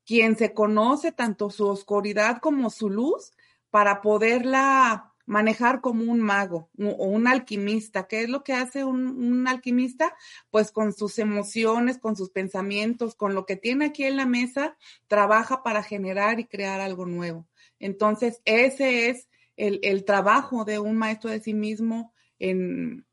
quien 0.03 0.35
se 0.35 0.51
conoce 0.51 1.11
tanto 1.11 1.51
su 1.51 1.67
oscuridad 1.67 2.39
como 2.39 2.71
su 2.71 2.89
luz 2.89 3.33
para 3.69 4.01
poderla 4.01 5.13
manejar 5.27 5.79
como 5.81 6.11
un 6.11 6.21
mago 6.21 6.71
o 6.79 7.05
un 7.05 7.27
alquimista. 7.27 8.07
¿Qué 8.07 8.23
es 8.23 8.29
lo 8.29 8.43
que 8.43 8.53
hace 8.53 8.83
un, 8.83 9.09
un, 9.09 9.47
alquimista? 9.47 10.15
Pues 10.49 10.71
con 10.71 10.91
sus 10.91 11.19
emociones, 11.19 11.99
con 11.99 12.15
sus 12.15 12.31
pensamientos, 12.31 13.13
con 13.13 13.35
lo 13.35 13.45
que 13.45 13.57
tiene 13.57 13.85
aquí 13.85 14.05
en 14.05 14.17
la 14.17 14.25
mesa, 14.25 14.75
trabaja 15.05 15.61
para 15.61 15.83
generar 15.83 16.39
y 16.39 16.45
crear 16.45 16.81
algo 16.81 17.05
nuevo. 17.05 17.45
Entonces, 17.77 18.41
ese 18.43 19.09
es 19.09 19.29
el, 19.55 19.79
el 19.83 20.03
trabajo 20.03 20.65
de 20.65 20.79
un 20.79 20.97
maestro 20.97 21.29
de 21.29 21.41
sí 21.41 21.53
mismo 21.53 22.11
en, 22.39 23.04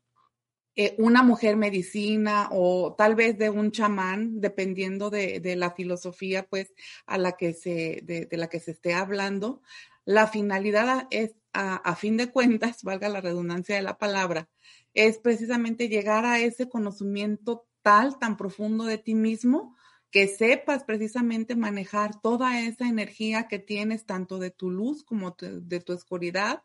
eh, 0.75 0.95
una 0.97 1.21
mujer 1.21 1.55
medicina 1.55 2.49
o 2.51 2.95
tal 2.97 3.15
vez 3.15 3.37
de 3.37 3.49
un 3.49 3.71
chamán, 3.71 4.41
dependiendo 4.41 5.09
de, 5.09 5.39
de 5.39 5.55
la 5.55 5.71
filosofía, 5.71 6.47
pues, 6.47 6.73
a 7.05 7.17
la 7.17 7.33
que 7.33 7.53
se, 7.53 8.01
de, 8.03 8.27
la 8.31 8.47
que 8.47 8.59
se 8.59 8.71
esté 8.71 8.93
hablando. 8.93 9.61
La 10.05 10.27
finalidad 10.27 11.07
es, 11.11 11.35
a, 11.53 11.75
a 11.75 11.95
fin 11.95 12.17
de 12.17 12.31
cuentas, 12.31 12.81
valga 12.83 13.09
la 13.09 13.21
redundancia 13.21 13.75
de 13.75 13.83
la 13.83 13.97
palabra, 13.97 14.49
es 14.93 15.17
precisamente 15.19 15.89
llegar 15.89 16.25
a 16.25 16.39
ese 16.39 16.69
conocimiento 16.69 17.67
tal, 17.81 18.17
tan 18.17 18.37
profundo 18.37 18.85
de 18.85 18.97
ti 18.97 19.15
mismo, 19.15 19.75
que 20.13 20.27
sepas 20.27 20.83
precisamente 20.83 21.55
manejar 21.55 22.21
toda 22.21 22.61
esa 22.61 22.87
energía 22.87 23.47
que 23.47 23.57
tienes, 23.57 24.05
tanto 24.05 24.37
de 24.37 24.51
tu 24.51 24.69
luz 24.69 25.03
como 25.03 25.35
de 25.39 25.79
tu 25.79 25.91
oscuridad, 25.91 26.63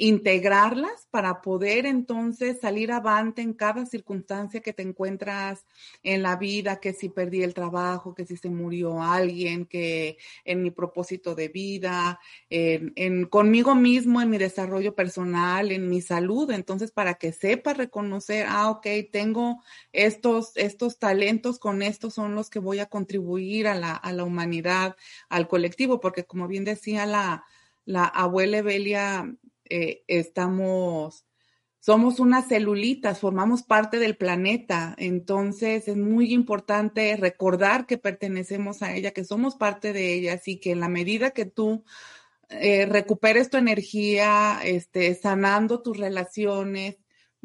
integrarlas 0.00 1.08
para 1.10 1.42
poder 1.42 1.84
entonces 1.84 2.60
salir 2.60 2.92
avante 2.92 3.42
en 3.42 3.52
cada 3.52 3.84
circunstancia 3.84 4.60
que 4.60 4.72
te 4.72 4.84
encuentras 4.84 5.66
en 6.04 6.22
la 6.22 6.36
vida, 6.36 6.78
que 6.78 6.92
si 6.92 7.08
perdí 7.08 7.42
el 7.42 7.52
trabajo, 7.52 8.14
que 8.14 8.24
si 8.24 8.36
se 8.36 8.48
murió 8.48 9.02
alguien, 9.02 9.66
que 9.66 10.16
en 10.44 10.62
mi 10.62 10.70
propósito 10.70 11.34
de 11.34 11.48
vida, 11.48 12.20
en, 12.48 12.92
en 12.94 13.26
conmigo 13.26 13.74
mismo, 13.74 14.22
en 14.22 14.30
mi 14.30 14.38
desarrollo 14.38 14.94
personal, 14.94 15.72
en 15.72 15.88
mi 15.88 16.00
salud. 16.00 16.48
Entonces, 16.52 16.92
para 16.92 17.14
que 17.14 17.32
sepas 17.32 17.76
reconocer, 17.76 18.46
ah, 18.48 18.70
ok, 18.70 18.86
tengo 19.10 19.62
estos, 19.92 20.52
estos 20.56 21.00
talentos, 21.00 21.58
con 21.58 21.82
estos 21.82 22.14
son 22.14 22.36
los 22.36 22.50
que 22.50 22.60
voy 22.60 22.78
a 22.78 22.86
contribuir 22.86 23.66
a 23.66 23.74
la, 23.74 23.96
a 23.96 24.12
la 24.12 24.22
humanidad, 24.22 24.94
al 25.28 25.48
colectivo, 25.48 25.98
porque 25.98 26.24
como 26.24 26.46
bien 26.46 26.64
decía 26.64 27.04
la, 27.04 27.44
la 27.84 28.04
abuela 28.04 28.58
Evelia, 28.58 29.34
eh, 29.70 30.04
estamos, 30.08 31.26
somos 31.80 32.20
unas 32.20 32.48
celulitas, 32.48 33.20
formamos 33.20 33.62
parte 33.62 33.98
del 33.98 34.16
planeta, 34.16 34.94
entonces 34.98 35.88
es 35.88 35.96
muy 35.96 36.32
importante 36.32 37.16
recordar 37.16 37.86
que 37.86 37.98
pertenecemos 37.98 38.82
a 38.82 38.94
ella, 38.94 39.12
que 39.12 39.24
somos 39.24 39.56
parte 39.56 39.92
de 39.92 40.14
ella, 40.14 40.34
así 40.34 40.58
que 40.60 40.72
en 40.72 40.80
la 40.80 40.88
medida 40.88 41.30
que 41.30 41.46
tú 41.46 41.84
eh, 42.50 42.86
recuperes 42.86 43.50
tu 43.50 43.58
energía, 43.58 44.60
este, 44.64 45.14
sanando 45.14 45.82
tus 45.82 45.98
relaciones, 45.98 46.96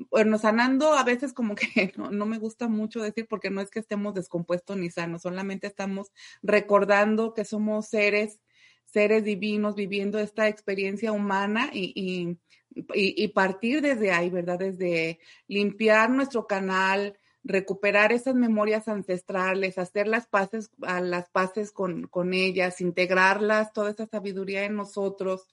bueno, 0.09 0.37
sanando 0.37 0.93
a 0.93 1.03
veces 1.03 1.33
como 1.33 1.55
que 1.55 1.93
no, 1.97 2.11
no, 2.11 2.25
me 2.25 2.37
gusta 2.39 2.67
mucho 2.67 3.01
decir 3.01 3.27
porque 3.29 3.49
no 3.49 3.61
es 3.61 3.69
que 3.69 3.79
estemos 3.79 4.13
descompuestos 4.13 4.77
ni 4.77 4.89
sanos, 4.89 5.23
solamente 5.23 5.67
estamos 5.67 6.11
recordando 6.41 7.33
que 7.33 7.45
somos 7.45 7.87
seres 7.87 8.39
seres 8.93 9.23
divinos 9.23 9.75
viviendo 9.75 10.19
esta 10.19 10.47
experiencia 10.47 11.11
humana 11.11 11.69
y, 11.73 11.91
y, 11.95 12.37
y, 12.93 13.27
partir 13.29 13.81
desde 13.81 14.11
ahí, 14.11 14.29
¿verdad? 14.29 14.59
Desde 14.59 15.19
limpiar 15.47 16.11
nuestro 16.11 16.45
canal, 16.45 17.17
recuperar 17.43 18.11
esas 18.13 18.35
memorias 18.35 18.87
ancestrales, 18.87 19.77
hacer 19.79 20.07
las 20.07 20.27
paces, 20.27 20.69
a 20.83 21.01
las 21.01 21.29
paces 21.29 21.71
con, 21.71 22.07
con 22.07 22.33
ellas, 22.33 22.81
integrarlas, 22.81 23.73
toda 23.73 23.89
esa 23.89 24.05
sabiduría 24.05 24.63
en 24.63 24.75
nosotros 24.75 25.47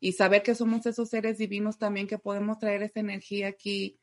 y 0.00 0.12
saber 0.12 0.42
que 0.42 0.54
somos 0.54 0.86
esos 0.86 1.10
seres 1.10 1.38
divinos 1.38 1.78
también 1.78 2.06
que 2.06 2.18
podemos 2.18 2.58
traer 2.58 2.82
esa 2.82 3.00
energía 3.00 3.48
aquí 3.48 3.98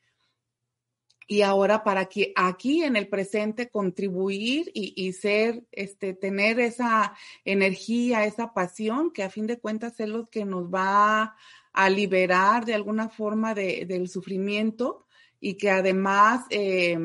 y 1.28 1.42
ahora 1.42 1.84
para 1.84 2.06
que 2.06 2.34
aquí 2.36 2.84
en 2.84 2.96
el 2.96 3.08
presente 3.08 3.70
contribuir 3.70 4.72
y, 4.74 4.94
y, 4.96 5.14
ser, 5.14 5.64
este, 5.72 6.14
tener 6.14 6.60
esa 6.60 7.16
energía, 7.46 8.26
esa 8.26 8.54
pasión, 8.54 9.12
que 9.12 9.24
a 9.24 9.30
fin 9.30 9.48
de 9.48 9.60
cuentas 9.60 10.00
es 10.00 10.10
lo 10.10 10.30
que 10.30 10.46
nos 10.46 10.66
va 10.66 11.36
a 11.74 11.90
liberar 11.90 12.66
de 12.66 12.76
alguna 12.76 13.10
forma 13.10 13.54
de, 13.54 13.86
del 13.86 14.08
sufrimiento 14.08 15.06
y 15.40 15.56
que 15.56 15.70
además 15.70 16.46
eh, 16.50 16.98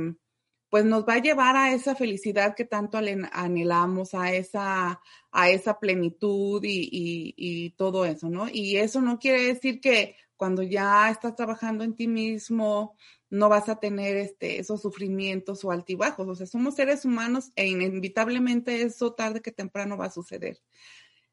pues 0.70 0.84
nos 0.84 1.04
va 1.04 1.14
a 1.14 1.22
llevar 1.22 1.56
a 1.56 1.72
esa 1.72 1.94
felicidad 1.94 2.54
que 2.54 2.64
tanto 2.64 2.98
anhelamos, 2.98 4.14
a 4.14 4.32
esa, 4.34 5.00
a 5.32 5.50
esa 5.50 5.78
plenitud 5.78 6.62
y, 6.62 7.34
y, 7.36 7.70
todo 7.70 8.04
eso, 8.04 8.28
¿no? 8.28 8.48
Y 8.52 8.76
eso 8.76 9.00
no 9.00 9.18
quiere 9.18 9.42
decir 9.44 9.80
que 9.80 10.16
cuando 10.36 10.62
ya 10.62 11.10
estás 11.10 11.34
trabajando 11.34 11.84
en 11.84 11.94
ti 11.94 12.06
mismo, 12.06 12.96
no 13.30 13.48
vas 13.48 13.68
a 13.68 13.78
tener 13.80 14.16
este, 14.16 14.58
esos 14.58 14.82
sufrimientos 14.82 15.64
o 15.64 15.70
altibajos. 15.70 16.28
O 16.28 16.34
sea, 16.34 16.46
somos 16.46 16.74
seres 16.76 17.04
humanos 17.04 17.50
e 17.56 17.66
inevitablemente 17.66 18.82
eso 18.82 19.12
tarde 19.12 19.42
que 19.42 19.52
temprano 19.52 19.96
va 19.96 20.06
a 20.06 20.10
suceder. 20.10 20.60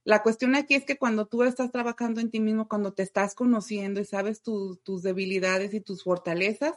La 0.03 0.21
cuestión 0.21 0.55
aquí 0.55 0.75
es 0.75 0.85
que 0.85 0.97
cuando 0.97 1.25
tú 1.25 1.43
estás 1.43 1.71
trabajando 1.71 2.21
en 2.21 2.29
ti 2.29 2.39
mismo, 2.39 2.67
cuando 2.67 2.93
te 2.93 3.03
estás 3.03 3.33
conociendo 3.33 3.99
y 3.99 4.05
sabes 4.05 4.41
tus 4.41 5.01
debilidades 5.01 5.73
y 5.73 5.81
tus 5.81 6.03
fortalezas, 6.03 6.75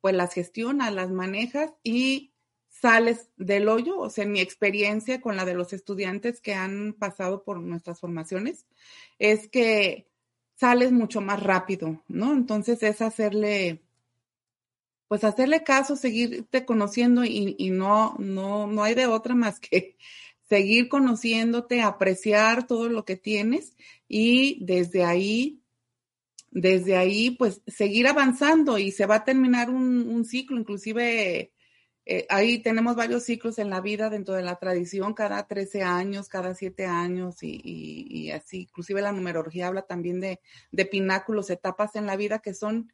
pues 0.00 0.14
las 0.14 0.34
gestionas, 0.34 0.92
las 0.92 1.10
manejas 1.10 1.72
y 1.82 2.32
sales 2.68 3.30
del 3.36 3.68
hoyo, 3.68 3.98
o 3.98 4.10
sea, 4.10 4.26
mi 4.26 4.40
experiencia 4.40 5.20
con 5.20 5.36
la 5.36 5.44
de 5.44 5.54
los 5.54 5.72
estudiantes 5.72 6.40
que 6.40 6.54
han 6.54 6.92
pasado 6.92 7.42
por 7.42 7.58
nuestras 7.60 8.00
formaciones 8.00 8.66
es 9.18 9.48
que 9.48 10.08
sales 10.54 10.92
mucho 10.92 11.20
más 11.20 11.42
rápido, 11.42 12.02
¿no? 12.08 12.32
Entonces 12.32 12.82
es 12.82 13.00
hacerle, 13.02 13.82
pues 15.08 15.24
hacerle 15.24 15.64
caso, 15.64 15.96
seguirte 15.96 16.64
conociendo 16.64 17.24
y, 17.24 17.56
y 17.58 17.70
no, 17.70 18.14
no, 18.18 18.66
no 18.66 18.82
hay 18.82 18.94
de 18.94 19.06
otra 19.06 19.34
más 19.34 19.58
que 19.58 19.96
seguir 20.48 20.88
conociéndote, 20.88 21.82
apreciar 21.82 22.66
todo 22.66 22.88
lo 22.88 23.04
que 23.04 23.16
tienes 23.16 23.76
y 24.06 24.64
desde 24.64 25.04
ahí 25.04 25.62
desde 26.50 26.96
ahí, 26.96 27.30
pues 27.32 27.62
seguir 27.66 28.06
avanzando 28.06 28.78
y 28.78 28.90
se 28.90 29.06
va 29.06 29.16
a 29.16 29.24
terminar 29.24 29.70
un, 29.70 30.24
ciclo, 30.24 30.58
inclusive 30.58 31.52
eh, 32.06 32.26
ahí 32.30 32.58
tenemos 32.60 32.96
varios 32.96 33.24
ciclos 33.24 33.58
en 33.58 33.70
la 33.70 33.80
vida 33.80 34.10
dentro 34.10 34.34
de 34.34 34.42
la 34.42 34.56
tradición, 34.56 35.14
cada 35.14 35.46
13 35.46 35.82
años, 35.82 36.28
cada 36.28 36.54
7 36.54 36.86
años 36.86 37.36
y, 37.42 38.30
así, 38.30 38.62
inclusive 38.62 39.02
la 39.02 39.12
numerología 39.12 39.68
habla 39.68 39.82
también 39.82 40.20
de, 40.20 40.40
de, 40.72 40.86
pináculos, 40.86 41.50
etapas 41.50 41.96
en 41.96 42.06
la 42.06 42.16
vida 42.16 42.38
que 42.40 42.54
son 42.54 42.92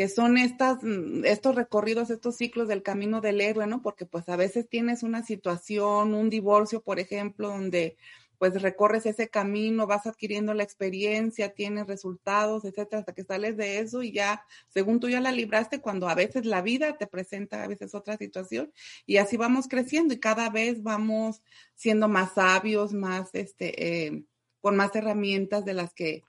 que 0.00 0.08
son 0.08 0.38
estas, 0.38 0.78
estos 1.24 1.54
recorridos, 1.54 2.08
estos 2.08 2.34
ciclos 2.34 2.68
del 2.68 2.82
camino 2.82 3.20
del 3.20 3.38
héroe, 3.42 3.66
¿no? 3.66 3.82
Porque 3.82 4.06
pues 4.06 4.30
a 4.30 4.36
veces 4.36 4.66
tienes 4.66 5.02
una 5.02 5.22
situación, 5.22 6.14
un 6.14 6.30
divorcio, 6.30 6.80
por 6.80 6.98
ejemplo, 6.98 7.48
donde 7.48 7.98
pues 8.38 8.62
recorres 8.62 9.04
ese 9.04 9.28
camino, 9.28 9.86
vas 9.86 10.06
adquiriendo 10.06 10.54
la 10.54 10.62
experiencia, 10.62 11.52
tienes 11.52 11.86
resultados, 11.86 12.64
etcétera, 12.64 13.00
hasta 13.00 13.12
que 13.12 13.24
sales 13.24 13.58
de 13.58 13.80
eso 13.80 14.02
y 14.02 14.10
ya, 14.10 14.42
según 14.68 15.00
tú 15.00 15.10
ya 15.10 15.20
la 15.20 15.32
libraste, 15.32 15.82
cuando 15.82 16.08
a 16.08 16.14
veces 16.14 16.46
la 16.46 16.62
vida 16.62 16.96
te 16.96 17.06
presenta 17.06 17.62
a 17.62 17.68
veces 17.68 17.94
otra 17.94 18.16
situación 18.16 18.72
y 19.04 19.18
así 19.18 19.36
vamos 19.36 19.68
creciendo 19.68 20.14
y 20.14 20.18
cada 20.18 20.48
vez 20.48 20.82
vamos 20.82 21.42
siendo 21.74 22.08
más 22.08 22.32
sabios, 22.32 22.94
más, 22.94 23.28
este, 23.34 24.06
eh, 24.06 24.24
con 24.62 24.76
más 24.76 24.96
herramientas 24.96 25.66
de 25.66 25.74
las 25.74 25.92
que, 25.92 26.22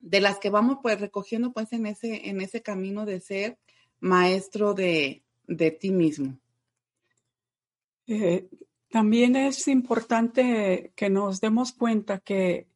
de 0.00 0.20
las 0.20 0.38
que 0.38 0.50
vamos 0.50 0.78
pues 0.82 1.00
recogiendo 1.00 1.52
pues 1.52 1.72
en 1.72 1.86
ese, 1.86 2.28
en 2.28 2.40
ese 2.40 2.62
camino 2.62 3.04
de 3.04 3.20
ser 3.20 3.58
maestro 4.00 4.74
de, 4.74 5.22
de 5.46 5.70
ti 5.70 5.90
mismo. 5.90 6.38
Eh, 8.06 8.48
también 8.90 9.36
es 9.36 9.68
importante 9.68 10.92
que 10.96 11.10
nos 11.10 11.40
demos 11.40 11.72
cuenta 11.72 12.20
que 12.20 12.68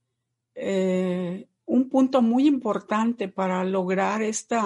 eh, 0.54 1.48
un 1.64 1.88
punto 1.88 2.20
muy 2.20 2.46
importante 2.46 3.28
para 3.28 3.64
lograr 3.64 4.22
este 4.22 4.56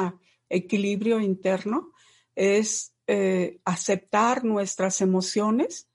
equilibrio 0.48 1.21
interno 1.21 1.92
es 2.34 2.92
eh, 3.06 3.60
aceptar 3.64 4.45
nuestras 4.45 5.00
emociones, 5.00 5.88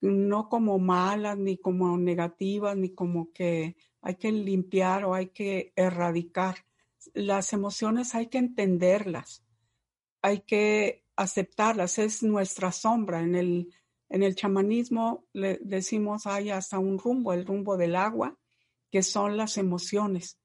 no 0.00 0.48
como 0.48 0.78
malas, 0.78 1.36
ni 1.38 1.56
como 1.56 1.96
negativas, 1.98 2.76
ni 2.76 2.90
como 2.90 3.32
que 3.32 3.76
hay 4.02 4.16
que 4.16 4.30
limpiar 4.30 5.04
o 5.04 5.14
hay 5.14 5.28
que 5.28 5.72
erradicar. 5.76 6.66
Las 7.14 7.52
emociones 7.52 8.14
hay 8.14 8.26
que 8.26 8.38
entenderlas, 8.38 9.44
hay 10.20 10.40
que 10.40 11.04
aceptarlas, 11.16 11.98
es 11.98 12.22
nuestra 12.22 12.72
sombra. 12.72 13.20
En 13.20 13.34
el 13.34 13.72
en 14.12 14.22
el 14.22 14.34
chamanismo 14.34 15.24
le 15.32 15.58
decimos 15.62 16.26
hay 16.26 16.50
hasta 16.50 16.78
un 16.78 16.98
rumbo, 16.98 17.32
el 17.32 17.46
rumbo 17.46 17.78
del 17.78 17.96
agua, 17.96 18.38
que 18.90 19.02
son 19.02 19.38
las 19.38 19.56
emociones. 19.56 20.38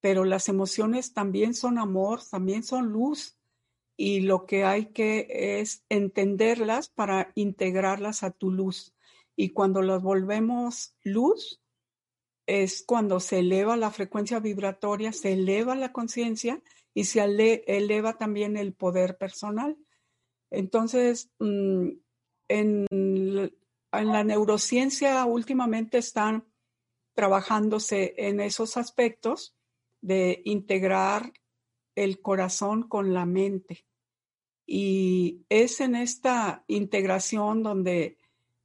Pero 0.00 0.24
las 0.24 0.48
emociones 0.48 1.14
también 1.14 1.54
son 1.54 1.78
amor, 1.78 2.20
también 2.28 2.64
son 2.64 2.88
luz. 2.88 3.38
Y 3.96 4.22
lo 4.22 4.44
que 4.44 4.64
hay 4.64 4.86
que 4.86 5.60
es 5.60 5.84
entenderlas 5.88 6.88
para 6.88 7.30
integrarlas 7.36 8.24
a 8.24 8.32
tu 8.32 8.50
luz. 8.50 8.92
Y 9.36 9.50
cuando 9.50 9.82
las 9.82 10.02
volvemos 10.02 10.96
luz, 11.04 11.61
es 12.60 12.84
cuando 12.86 13.18
se 13.18 13.38
eleva 13.38 13.78
la 13.78 13.90
frecuencia 13.90 14.38
vibratoria, 14.38 15.12
se 15.12 15.32
eleva 15.32 15.74
la 15.74 15.90
conciencia 15.90 16.62
y 16.92 17.04
se 17.04 17.22
eleva 17.66 18.18
también 18.18 18.58
el 18.58 18.74
poder 18.74 19.16
personal. 19.16 19.78
Entonces, 20.50 21.30
mm, 21.38 21.88
en, 22.48 22.86
la 23.90 24.24
neurociencia 24.24 25.24
últimamente 25.24 25.96
están 25.96 26.44
trabajándose 27.14 28.14
en 28.18 28.40
esos 28.40 28.76
aspectos 28.76 29.54
de 30.02 30.42
integrar 30.44 31.32
el 31.94 32.20
corazón 32.20 32.82
con 32.82 33.14
la 33.14 33.24
mente. 33.24 33.86
Y 34.66 35.46
es 35.48 35.80
en 35.80 35.94
esta 35.94 36.64
integración 36.68 37.62
donde 37.62 38.18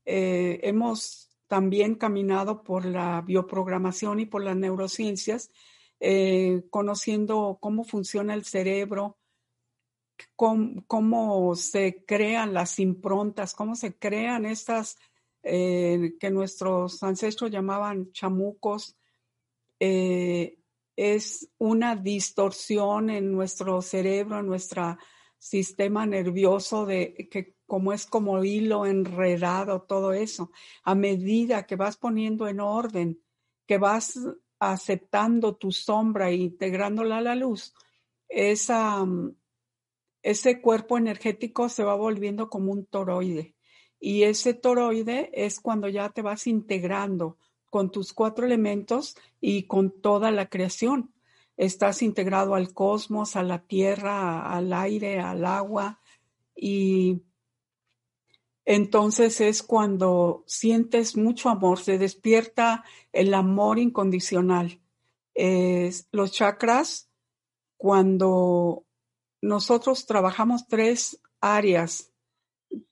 eh, 0.03 0.59
hemos 0.63 1.26
también 1.47 1.95
caminado 1.95 2.63
por 2.63 2.85
la 2.85 3.21
bioprogramación 3.21 4.19
y 4.19 4.25
por 4.25 4.43
las 4.43 4.55
neurociencias, 4.55 5.51
eh, 5.99 6.63
conociendo 6.69 7.57
cómo 7.59 7.83
funciona 7.83 8.33
el 8.33 8.45
cerebro, 8.45 9.17
cómo, 10.35 11.55
se 11.55 12.03
crean 12.05 12.53
las 12.53 12.79
improntas, 12.79 13.53
cómo 13.53 13.75
se 13.75 13.97
crean 13.97 14.45
estas 14.45 14.97
eh, 15.43 16.15
que 16.19 16.29
nuestros 16.29 17.01
ancestros 17.03 17.51
llamaban 17.51 18.11
chamucos. 18.11 18.97
Eh, 19.79 20.59
es 20.95 21.49
una 21.59 21.95
distorsión 21.95 23.09
en 23.09 23.31
nuestro 23.31 23.81
cerebro, 23.81 24.39
en 24.39 24.47
nuestro 24.47 24.97
sistema 25.37 26.05
nervioso, 26.05 26.85
de 26.85 27.27
que 27.31 27.56
como 27.67 27.93
es 27.93 28.07
como 28.07 28.43
hilo 28.43 28.85
enredado, 28.85 29.81
todo 29.81 30.13
eso. 30.13 30.51
A 30.83 30.95
medida 30.95 31.67
que 31.67 31.75
vas 31.75 31.97
poniendo 31.97 32.47
en 32.47 32.61
orden, 32.61 33.21
que 33.67 33.77
vas 33.77 34.17
aceptando 34.59 35.55
tu 35.55 35.71
sombra 35.71 36.29
e 36.29 36.35
integrándola 36.35 37.17
a 37.17 37.21
la 37.21 37.35
luz, 37.35 37.75
esa, 38.29 39.05
ese 40.23 40.61
cuerpo 40.61 40.97
energético 40.97 41.69
se 41.69 41.83
va 41.83 41.95
volviendo 41.95 42.49
como 42.49 42.71
un 42.71 42.85
toroide. 42.85 43.55
Y 43.99 44.23
ese 44.23 44.53
toroide 44.53 45.29
es 45.33 45.59
cuando 45.59 45.89
ya 45.89 46.09
te 46.09 46.21
vas 46.21 46.47
integrando 46.47 47.37
con 47.69 47.91
tus 47.91 48.13
cuatro 48.13 48.45
elementos 48.45 49.17
y 49.41 49.63
con 49.63 50.01
toda 50.01 50.31
la 50.31 50.49
creación. 50.49 51.13
Estás 51.57 52.01
integrado 52.01 52.55
al 52.55 52.73
cosmos, 52.73 53.35
a 53.35 53.43
la 53.43 53.65
tierra, 53.65 54.47
al 54.51 54.71
aire, 54.73 55.19
al 55.19 55.45
agua. 55.45 55.99
Y 56.55 57.23
entonces 58.69 59.39
es 59.39 59.63
cuando 59.63 60.43
sientes 60.45 61.15
mucho 61.15 61.47
amor, 61.47 61.79
se 61.79 61.97
despierta 61.97 62.83
el 63.13 63.33
amor 63.33 63.79
incondicional. 63.79 64.81
los 66.11 66.31
chakras, 66.33 67.09
cuando 67.77 68.85
nosotros 69.41 70.05
trabajamos 70.05 70.67
tres 70.67 71.21
áreas 71.39 72.11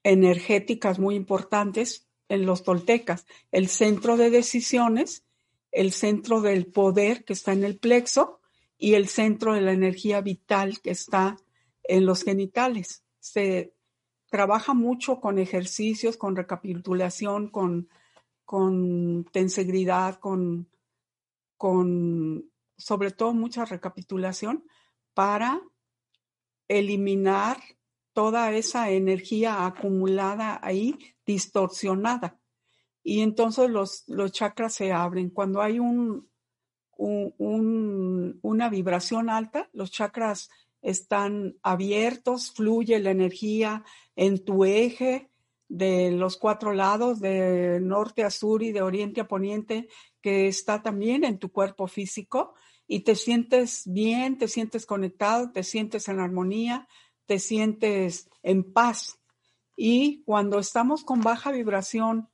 energéticas 0.03 0.97
muy 0.97 1.15
importantes 1.15 2.07
en 2.29 2.45
los 2.45 2.63
toltecas. 2.63 3.25
El 3.51 3.67
centro 3.67 4.15
de 4.15 4.29
decisiones, 4.29 5.25
el 5.73 5.91
centro 5.91 6.39
del 6.39 6.67
poder 6.67 7.25
que 7.25 7.33
está 7.33 7.51
en 7.51 7.65
el 7.65 7.77
plexo 7.77 8.39
y 8.77 8.93
el 8.93 9.09
centro 9.09 9.53
de 9.53 9.61
la 9.61 9.73
energía 9.73 10.21
vital 10.21 10.79
que 10.79 10.91
está 10.91 11.35
en 11.83 12.05
los 12.05 12.23
genitales. 12.23 13.03
Se 13.19 13.74
trabaja 14.35 14.73
mucho 14.73 15.21
con 15.21 15.39
ejercicios, 15.39 16.17
con 16.17 16.35
recapitulación, 16.35 17.47
con, 17.47 17.87
con 18.43 19.25
con, 20.19 20.67
con 21.55 22.51
sobre 22.75 23.11
todo 23.11 23.33
mucha 23.33 23.63
recapitulación 23.63 24.65
para 25.13 25.61
eliminar 26.67 27.61
toda 28.11 28.51
esa 28.51 28.89
energía 28.89 29.65
acumulada 29.65 30.59
ahí, 30.61 30.99
distorsionada. 31.25 32.37
Y 33.03 33.21
entonces 33.21 33.69
los, 33.69 34.03
los 34.07 34.33
chakras 34.33 34.73
se 34.73 34.91
abren. 34.91 35.29
Cuando 35.29 35.61
hay 35.61 35.79
un, 35.79 36.29
un, 36.97 38.37
una 38.41 38.69
vibración 38.69 39.29
alta, 39.29 39.69
los 39.71 39.91
chakras 39.91 40.49
están 40.81 41.55
abiertos, 41.63 42.51
fluye 42.51 42.99
la 42.99 43.11
energía 43.11 43.83
en 44.15 44.43
tu 44.43 44.65
eje 44.65 45.29
de 45.67 46.11
los 46.11 46.37
cuatro 46.37 46.73
lados, 46.73 47.19
de 47.19 47.79
norte 47.81 48.23
a 48.23 48.29
sur 48.29 48.63
y 48.63 48.71
de 48.71 48.81
oriente 48.81 49.21
a 49.21 49.27
poniente, 49.27 49.87
que 50.21 50.47
está 50.47 50.81
también 50.81 51.23
en 51.23 51.39
tu 51.39 51.51
cuerpo 51.51 51.87
físico 51.87 52.53
y 52.87 53.01
te 53.01 53.15
sientes 53.15 53.83
bien, 53.85 54.37
te 54.37 54.47
sientes 54.47 54.85
conectado, 54.85 55.51
te 55.51 55.63
sientes 55.63 56.07
en 56.07 56.19
armonía, 56.19 56.87
te 57.25 57.39
sientes 57.39 58.29
en 58.43 58.71
paz. 58.71 59.19
Y 59.75 60.23
cuando 60.23 60.59
estamos 60.59 61.03
con 61.03 61.21
baja 61.21 61.51
vibración, 61.51 62.29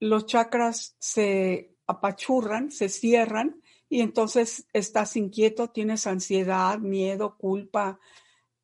los 0.00 0.26
chakras 0.26 0.96
se 0.98 1.76
apachurran, 1.86 2.70
se 2.70 2.88
cierran 2.88 3.60
y 3.88 4.00
entonces 4.00 4.66
estás 4.72 5.16
inquieto, 5.16 5.68
tienes 5.68 6.06
ansiedad, 6.06 6.78
miedo, 6.78 7.36
culpa 7.36 8.00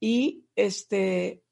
y 0.00 0.46
este 0.56 1.44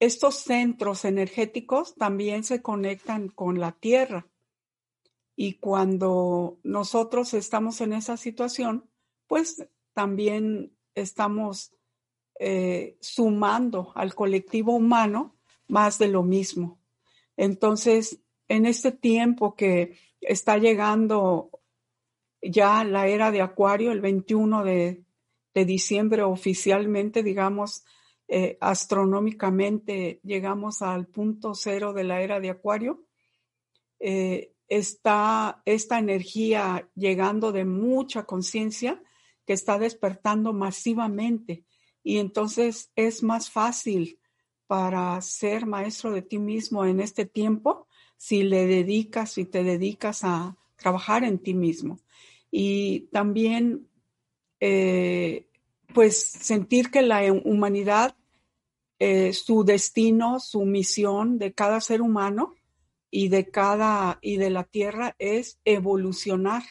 estos 0.00 0.36
centros 0.36 1.04
energéticos 1.04 1.94
también 1.94 2.42
se 2.42 2.62
conectan 2.62 3.28
con 3.28 3.60
la 3.60 3.72
tierra. 3.72 4.26
Y 5.36 5.54
cuando 5.54 6.58
nosotros 6.62 7.34
estamos 7.34 7.80
en 7.80 7.92
esa 7.92 8.16
situación, 8.16 8.90
pues 9.26 9.66
también 9.92 10.72
estamos 10.94 11.72
eh, 12.38 12.96
sumando 13.00 13.92
al 13.94 14.14
colectivo 14.14 14.74
humano 14.74 15.36
más 15.68 15.98
de 15.98 16.08
lo 16.08 16.22
mismo. 16.22 16.80
Entonces, 17.36 18.20
en 18.48 18.66
este 18.66 18.92
tiempo 18.92 19.54
que 19.54 19.96
está 20.20 20.58
llegando 20.58 21.50
ya 22.42 22.84
la 22.84 23.06
era 23.06 23.30
de 23.30 23.42
Acuario, 23.42 23.92
el 23.92 24.00
21 24.00 24.64
de, 24.64 25.04
diciembre 25.52 26.22
oficialmente, 26.22 27.22
digamos, 27.22 27.84
eh, 28.32 28.56
astronómicamente 28.60 30.20
llegamos 30.22 30.82
al 30.82 31.08
punto 31.08 31.54
cero 31.54 31.92
de 31.92 32.04
la 32.04 32.22
era 32.22 32.38
de 32.38 32.50
Acuario. 32.50 33.04
Eh, 33.98 34.54
está 34.68 35.60
esta 35.64 35.98
energía 35.98 36.88
llegando 36.94 37.50
de 37.50 37.64
mucha 37.64 38.24
conciencia 38.24 39.02
que 39.44 39.52
está 39.52 39.80
despertando 39.80 40.52
masivamente 40.52 41.64
y 42.04 42.18
entonces 42.18 42.92
es 42.94 43.24
más 43.24 43.50
fácil 43.50 44.20
para 44.68 45.20
ser 45.22 45.66
maestro 45.66 46.12
de 46.12 46.22
ti 46.22 46.38
mismo 46.38 46.84
en 46.84 47.00
este 47.00 47.26
tiempo 47.26 47.88
si 48.16 48.44
le 48.44 48.66
dedicas, 48.66 49.32
si 49.32 49.44
te 49.44 49.64
dedicas 49.64 50.22
a 50.22 50.56
trabajar 50.76 51.24
en 51.24 51.38
ti 51.38 51.54
mismo. 51.54 51.98
Y 52.50 53.08
también, 53.12 53.88
eh, 54.60 55.48
pues, 55.94 56.20
sentir 56.20 56.90
que 56.90 57.02
la 57.02 57.32
humanidad, 57.32 58.14
eh, 59.00 59.32
su 59.32 59.64
destino, 59.64 60.38
su 60.38 60.64
misión 60.64 61.38
de 61.38 61.52
cada 61.52 61.80
ser 61.80 62.00
humano 62.00 62.54
y 63.10 63.28
de 63.28 63.50
cada, 63.50 64.20
y 64.22 64.36
de 64.36 64.50
la 64.50 64.62
tierra 64.62 65.16
es 65.18 65.58
evolucionar. 65.64 66.62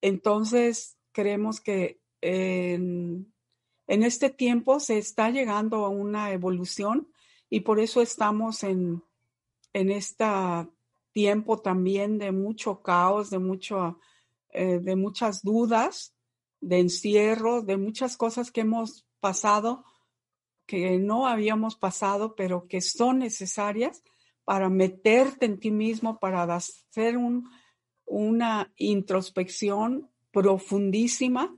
Entonces, 0.00 0.98
creemos 1.12 1.60
que 1.60 2.00
en 2.20 3.32
en 3.88 4.02
este 4.02 4.28
tiempo 4.28 4.80
se 4.80 4.98
está 4.98 5.30
llegando 5.30 5.84
a 5.84 5.88
una 5.88 6.30
evolución 6.30 7.08
y 7.48 7.60
por 7.60 7.80
eso 7.80 8.02
estamos 8.02 8.62
en, 8.62 9.02
en 9.72 9.90
este 9.90 10.26
tiempo 11.12 11.58
también 11.58 12.18
de 12.18 12.30
mucho 12.30 12.82
caos, 12.82 13.30
de, 13.30 13.38
mucho, 13.38 13.98
eh, 14.50 14.78
de 14.78 14.94
muchas 14.94 15.42
dudas, 15.42 16.14
de 16.60 16.80
encierro, 16.80 17.62
de 17.62 17.78
muchas 17.78 18.18
cosas 18.18 18.50
que 18.50 18.60
hemos 18.60 19.06
pasado, 19.20 19.84
que 20.68 20.98
no 20.98 21.26
habíamos 21.26 21.74
pasado, 21.74 22.36
pero 22.36 22.68
que 22.68 22.80
son 22.80 23.18
necesarias 23.18 24.04
para 24.44 24.68
meterte 24.68 25.46
en 25.46 25.58
ti 25.58 25.72
mismo, 25.72 26.20
para 26.20 26.42
hacer 26.44 27.16
un, 27.16 27.50
una 28.04 28.72
introspección 28.76 30.10
profundísima 30.30 31.56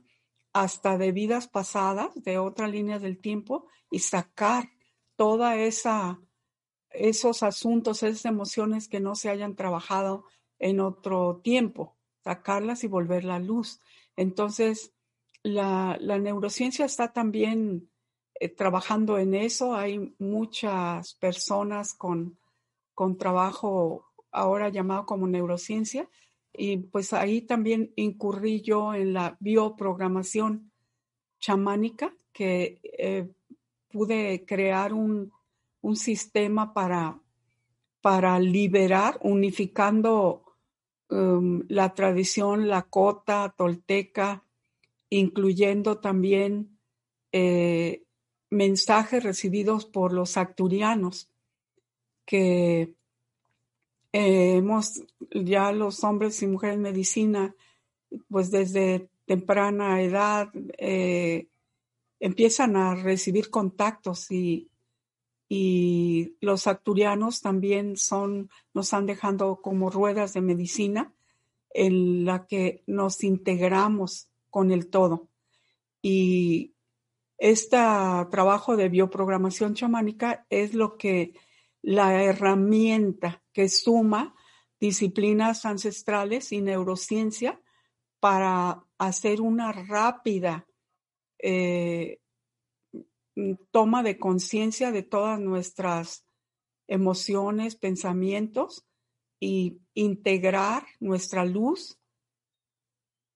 hasta 0.53 0.97
de 0.97 1.11
vidas 1.11 1.47
pasadas, 1.47 2.15
de 2.15 2.39
otra 2.39 2.67
línea 2.67 2.97
del 2.97 3.19
tiempo, 3.19 3.67
y 3.91 3.99
sacar 3.99 4.69
toda 5.15 5.57
esa 5.57 6.19
esos 6.93 7.43
asuntos, 7.43 8.03
esas 8.03 8.25
emociones 8.25 8.87
que 8.87 8.99
no 8.99 9.15
se 9.15 9.29
hayan 9.29 9.55
trabajado 9.55 10.25
en 10.59 10.79
otro 10.79 11.41
tiempo, 11.43 11.97
sacarlas 12.23 12.83
y 12.83 12.87
volver 12.87 13.23
la 13.23 13.39
luz. 13.39 13.79
Entonces, 14.15 14.93
la, 15.43 15.97
neurociencia 15.97 16.85
está 16.85 17.13
también 17.13 17.89
eh, 18.41 18.49
trabajando 18.49 19.19
en 19.19 19.35
eso. 19.35 19.75
Hay 19.75 20.15
muchas 20.17 21.13
personas 21.13 21.93
con, 21.93 22.39
con 22.95 23.15
trabajo 23.15 24.07
ahora 24.31 24.69
llamado 24.69 25.05
como 25.05 25.27
neurociencia 25.27 26.09
y 26.51 26.77
pues 26.77 27.13
ahí 27.13 27.41
también 27.41 27.93
incurrí 27.95 28.61
yo 28.61 28.95
en 28.95 29.13
la 29.13 29.37
bioprogramación 29.39 30.71
chamánica, 31.39 32.15
que 32.33 32.79
eh, 32.97 33.29
pude 33.91 34.43
crear 34.45 34.91
un, 34.93 35.31
sistema 35.93 36.73
para, 36.73 37.19
para 38.01 38.39
liberar, 38.39 39.19
unificando 39.21 40.43
um, 41.09 41.63
la 41.67 41.93
tradición 41.93 42.67
lakota, 42.67 43.53
tolteca, 43.57 44.45
incluyendo 45.09 45.99
también 45.99 46.79
eh, 47.31 48.03
mensajes 48.51 49.23
recibidos 49.23 49.85
por 49.85 50.13
los 50.13 50.37
acturianos, 50.37 51.29
que 52.25 52.93
eh, 54.13 54.57
hemos 54.57 55.03
ya 55.33 55.71
los 55.71 56.03
hombres 56.03 56.41
y 56.43 56.47
mujeres 56.47 56.75
en 56.75 56.81
medicina, 56.83 57.55
pues 58.29 58.51
desde 58.51 59.09
temprana 59.25 60.01
edad 60.01 60.49
eh, 60.77 61.47
empiezan 62.19 62.75
a 62.75 62.93
recibir 62.95 63.49
contactos 63.49 64.29
y, 64.29 64.69
y 65.47 66.35
los 66.41 66.67
acturianos 66.67 67.41
también 67.41 67.95
son, 67.95 68.49
nos 68.73 68.93
han 68.93 69.05
dejado 69.05 69.61
como 69.61 69.89
ruedas 69.89 70.33
de 70.33 70.41
medicina 70.41 71.13
en 71.73 72.25
la 72.25 72.45
que 72.47 72.83
nos 72.85 73.23
integramos 73.23 74.27
con 74.49 74.71
el 74.71 74.87
todo. 74.87 75.29
Y 76.01 76.70
este 77.41 77.75
trabajo 78.29 78.77
de 78.77 78.87
bioprogramación 78.87 79.73
chamánica 79.73 80.45
es 80.51 80.75
lo 80.75 80.95
que 80.95 81.33
la 81.81 82.23
herramienta 82.23 83.41
que 83.51 83.67
suma 83.67 84.35
disciplinas 84.79 85.65
ancestrales 85.65 86.51
y 86.51 86.61
neurociencia 86.61 87.59
para 88.19 88.85
hacer 88.99 89.41
una 89.41 89.71
rápida 89.71 90.67
eh, 91.39 92.19
toma 93.71 94.03
de 94.03 94.19
conciencia 94.19 94.91
de 94.91 95.01
todas 95.01 95.39
nuestras 95.39 96.23
emociones, 96.87 97.75
pensamientos 97.75 98.85
y 99.39 99.79
integrar 99.95 100.85
nuestra 100.99 101.43
luz 101.43 102.00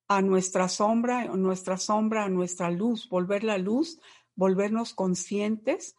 a 0.07 0.21
nuestra 0.21 0.67
sombra, 0.69 1.25
nuestra 1.25 1.77
sombra 1.77 2.25
a 2.25 2.29
nuestra 2.29 2.69
luz, 2.71 3.09
volver 3.09 3.43
la 3.43 3.57
luz, 3.57 3.99
volvernos 4.35 4.93
conscientes 4.93 5.95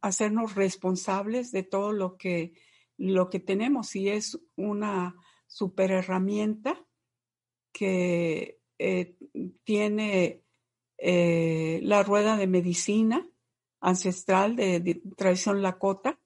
hacernos 0.00 0.54
responsables 0.54 1.52
de 1.52 1.62
todo 1.62 1.92
lo 1.92 2.16
que, 2.16 2.54
lo 2.96 3.28
que 3.28 3.40
tenemos. 3.40 3.96
Y 3.96 4.08
es 4.08 4.38
una 4.56 5.16
super 5.46 5.90
herramienta 5.90 6.84
que 7.72 8.60
eh, 8.78 9.16
tiene 9.64 10.42
eh, 10.98 11.80
la 11.82 12.02
rueda 12.02 12.36
de 12.36 12.46
medicina 12.46 13.28
ancestral 13.80 14.56
de, 14.56 15.02
tradición 15.16 15.62
lakota, 15.62 16.18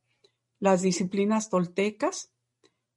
las 0.60 0.82
disciplinas 0.82 1.50
toltecas, 1.50 2.32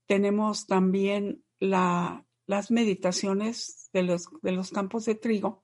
tenemos 0.06 0.68
también 0.68 1.44
la, 1.60 2.26
las 2.46 2.72
meditaciones 2.72 3.90
de 3.94 4.04
los, 4.04 4.28
de 4.42 4.52
los 4.52 4.72
campos 4.72 5.06
de 5.06 5.16
trigo 5.16 5.64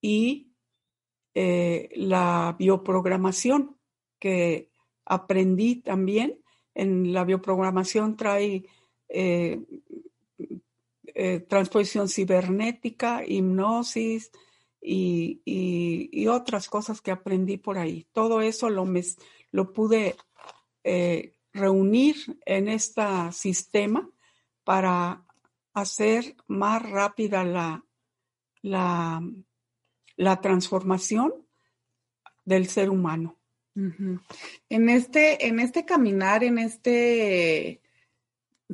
y 0.00 0.52
eh, 1.34 1.88
la 1.96 2.54
bioprogramación 2.58 3.76
que 4.18 4.70
aprendí 5.04 5.76
también. 5.76 6.40
En 6.74 7.12
la 7.12 7.24
bioprogramación 7.24 8.16
trae 8.16 8.66
eh, 9.08 9.60
eh, 11.06 11.40
transposición 11.40 12.08
cibernética, 12.08 13.24
hipnosis 13.26 14.30
y, 14.80 16.26
otras 16.28 16.68
cosas 16.68 17.00
que 17.00 17.10
aprendí 17.10 17.58
por 17.58 17.78
ahí. 17.78 18.06
Todo 18.12 18.40
eso 18.40 18.70
lo, 18.70 18.86
lo 19.52 19.72
pude 19.72 20.16
reunir 21.52 22.16
en 22.44 22.68
este 22.68 23.02
sistema 23.32 24.10
para 24.64 25.23
hacer 25.74 26.36
más 26.46 26.82
rápida 26.88 27.44
la, 27.44 27.84
la 28.62 29.22
la 30.16 30.40
transformación 30.40 31.32
del 32.44 32.68
ser 32.68 32.90
humano. 32.90 33.38
En 34.68 34.88
este, 34.88 35.48
en 35.48 35.58
este 35.58 35.84
caminar, 35.84 36.44
en 36.44 36.58
este, 36.58 37.80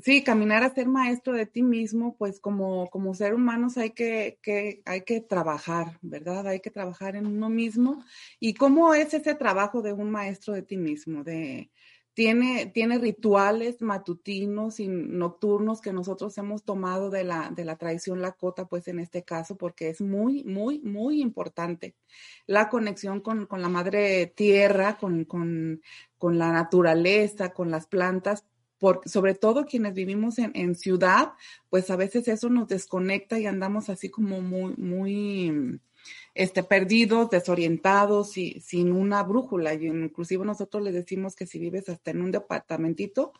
sí, 0.03 0.23
caminar 0.23 0.63
a 0.63 0.75
ser 0.75 0.89
maestro 0.89 1.33
de 1.33 1.47
ti 1.47 1.63
mismo, 1.63 2.17
pues 2.19 2.39
como, 2.39 2.91
como 2.91 3.15
ser 3.15 3.35
humanos 3.35 3.79
hay 3.79 3.91
que, 3.91 4.39
que, 4.43 4.83
hay 4.85 5.03
que 5.03 5.23
trabajar, 5.23 5.99
¿verdad? 6.03 6.49
Hay 6.49 6.61
que 6.61 6.71
trabajar 6.71 7.17
en 7.17 7.27
uno 7.27 7.49
mismo. 7.49 8.05
¿Y 8.39 8.53
cómo 8.53 8.93
es 8.93 9.15
ese 9.15 9.35
trabajo 9.35 9.81
de 9.81 9.95
un 9.95 10.11
maestro 10.11 10.53
de 10.53 10.63
ti 10.63 10.77
mismo? 10.77 11.25
De, 11.25 11.71
tiene, 12.15 12.67
tiene 12.67 12.99
rituales 12.99 13.81
matutinos 13.83 14.81
y 14.81 14.89
nocturnos 14.89 15.81
que 15.81 15.93
nosotros 15.93 16.37
hemos 16.39 16.65
tomado 16.65 17.11
de 17.11 17.25
la, 17.25 17.51
de 17.51 17.65
la 17.65 17.77
tradición 17.77 18.21
Lakota, 18.21 18.67
pues 18.67 18.89
en 18.89 18.99
este 18.99 19.23
caso, 19.23 19.57
porque 19.57 19.89
es 19.89 20.01
muy, 20.01 20.45
muy, 20.45 20.81
muy 20.81 21.21
importante 21.21 21.95
la 22.47 22.69
conexión 22.69 23.21
con, 23.21 23.47
con 23.47 23.63
la 23.63 23.69
madre 23.69 24.27
tierra, 24.27 24.99
con, 24.99 25.25
con, 25.25 25.83
con, 26.19 26.39
la 26.39 26.53
naturaleza, 26.53 27.53
con 27.53 27.71
las 27.71 27.87
plantas, 27.87 28.45
por, 28.79 29.03
sobre 29.09 29.35
todo 29.35 29.67
quienes 29.67 29.95
vivimos 29.95 30.39
en, 30.39 30.53
en, 30.55 30.75
ciudad, 30.75 31.35
pues 31.69 31.91
a 31.91 31.97
veces 31.97 32.27
eso 32.29 32.49
nos 32.49 32.67
desconecta 32.67 33.39
y 33.39 33.47
andamos 33.47 33.89
así 33.89 34.09
como 34.09 34.41
muy, 34.41 34.75
muy 34.77 35.81
este, 36.35 36.63
perdidos, 36.63 37.31
desorientados 37.31 38.37
y 38.37 38.61
sin 38.61 38.93
una 38.93 39.23
brújula. 39.23 39.75
Y 39.75 39.87
inclusive 39.87 40.45
nosotros 40.45 40.83
les 40.83 40.95
decimos 40.95 41.35
que 41.35 41.47
si 41.47 41.59
vives 41.59 41.89
hasta 41.89 42.11
en 42.11 42.23
un 42.23 42.31
departamentito, 42.31 43.33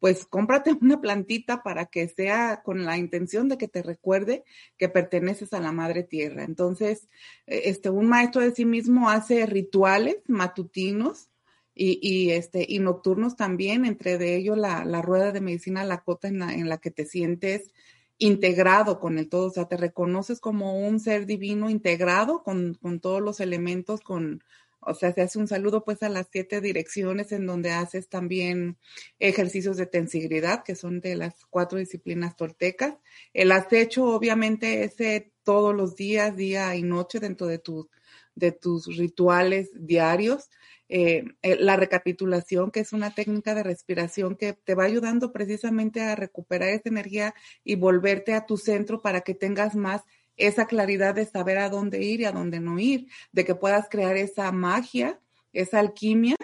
pues 0.00 0.26
cómprate 0.26 0.72
una 0.80 1.00
plantita 1.00 1.62
para 1.62 1.86
que 1.86 2.08
sea 2.08 2.62
con 2.62 2.84
la 2.84 2.96
intención 2.96 3.48
de 3.48 3.58
que 3.58 3.68
te 3.68 3.82
recuerde 3.82 4.44
que 4.76 4.88
perteneces 4.88 5.52
a 5.52 5.60
la 5.60 5.72
madre 5.72 6.02
tierra. 6.02 6.44
Entonces, 6.44 7.08
e, 7.46 7.68
este, 7.70 7.90
un 7.90 8.08
maestro 8.08 8.42
de 8.42 8.54
sí 8.54 8.64
mismo 8.64 9.10
hace 9.10 9.46
rituales 9.46 10.16
matutinos 10.28 11.28
y, 11.74 11.98
y 12.02 12.32
este, 12.32 12.64
y 12.68 12.80
nocturnos 12.80 13.36
también, 13.36 13.84
entre 13.84 14.18
de 14.18 14.36
ellos 14.36 14.58
la, 14.58 14.84
la 14.84 15.00
rueda 15.00 15.30
de 15.32 15.40
medicina 15.40 15.84
Lakota 15.84 16.28
en 16.28 16.40
la, 16.40 16.52
en 16.52 16.68
la 16.68 16.78
que 16.78 16.90
te 16.90 17.06
sientes 17.06 17.72
integrado 18.18 19.00
con 19.00 19.18
el 19.18 19.28
todo, 19.28 19.46
o 19.46 19.50
sea, 19.50 19.66
te 19.66 19.76
reconoces 19.76 20.40
como 20.40 20.78
un 20.86 21.00
ser 21.00 21.26
divino 21.26 21.70
integrado 21.70 22.42
con, 22.42 22.74
con 22.74 23.00
todos 23.00 23.22
los 23.22 23.40
elementos, 23.40 24.00
con, 24.00 24.42
o 24.80 24.94
sea, 24.94 25.12
se 25.12 25.22
hace 25.22 25.38
un 25.38 25.48
saludo 25.48 25.84
pues 25.84 26.02
a 26.02 26.08
las 26.08 26.28
siete 26.30 26.60
direcciones 26.60 27.32
en 27.32 27.46
donde 27.46 27.70
haces 27.70 28.08
también 28.08 28.78
ejercicios 29.18 29.76
de 29.76 29.86
tensigridad, 29.86 30.64
que 30.64 30.74
son 30.74 31.00
de 31.00 31.16
las 31.16 31.44
cuatro 31.50 31.78
disciplinas 31.78 32.36
toltecas. 32.36 32.96
El 33.34 33.52
acecho, 33.52 34.04
obviamente, 34.04 34.84
ese 34.84 35.32
todos 35.42 35.74
los 35.74 35.96
días, 35.96 36.36
día 36.36 36.74
y 36.76 36.82
noche, 36.82 37.20
dentro 37.20 37.46
de, 37.46 37.58
tu, 37.58 37.88
de 38.38 38.52
tus 38.52 38.96
rituales 38.96 39.70
diarios. 39.74 40.48
Eh, 40.88 41.24
eh, 41.42 41.56
la 41.60 41.76
recapitulación, 41.76 42.70
que 42.70 42.80
es 42.80 42.94
una 42.94 43.14
técnica 43.14 43.54
de 43.54 43.62
respiración 43.62 44.36
que 44.36 44.54
te 44.54 44.74
va 44.74 44.84
ayudando 44.84 45.32
precisamente 45.32 46.00
a 46.00 46.14
recuperar 46.14 46.70
esa 46.70 46.88
energía 46.88 47.34
y 47.62 47.74
volverte 47.74 48.32
a 48.32 48.46
tu 48.46 48.56
centro 48.56 49.02
para 49.02 49.20
que 49.20 49.34
tengas 49.34 49.74
más 49.74 50.02
esa 50.36 50.66
claridad 50.66 51.14
de 51.14 51.26
saber 51.26 51.58
a 51.58 51.68
dónde 51.68 52.02
ir 52.02 52.20
y 52.20 52.24
a 52.24 52.32
dónde 52.32 52.60
no 52.60 52.78
ir, 52.78 53.08
de 53.32 53.44
que 53.44 53.54
puedas 53.54 53.88
crear 53.90 54.16
esa 54.16 54.50
magia, 54.52 55.20
esa 55.52 55.80
alquimia 55.80 56.36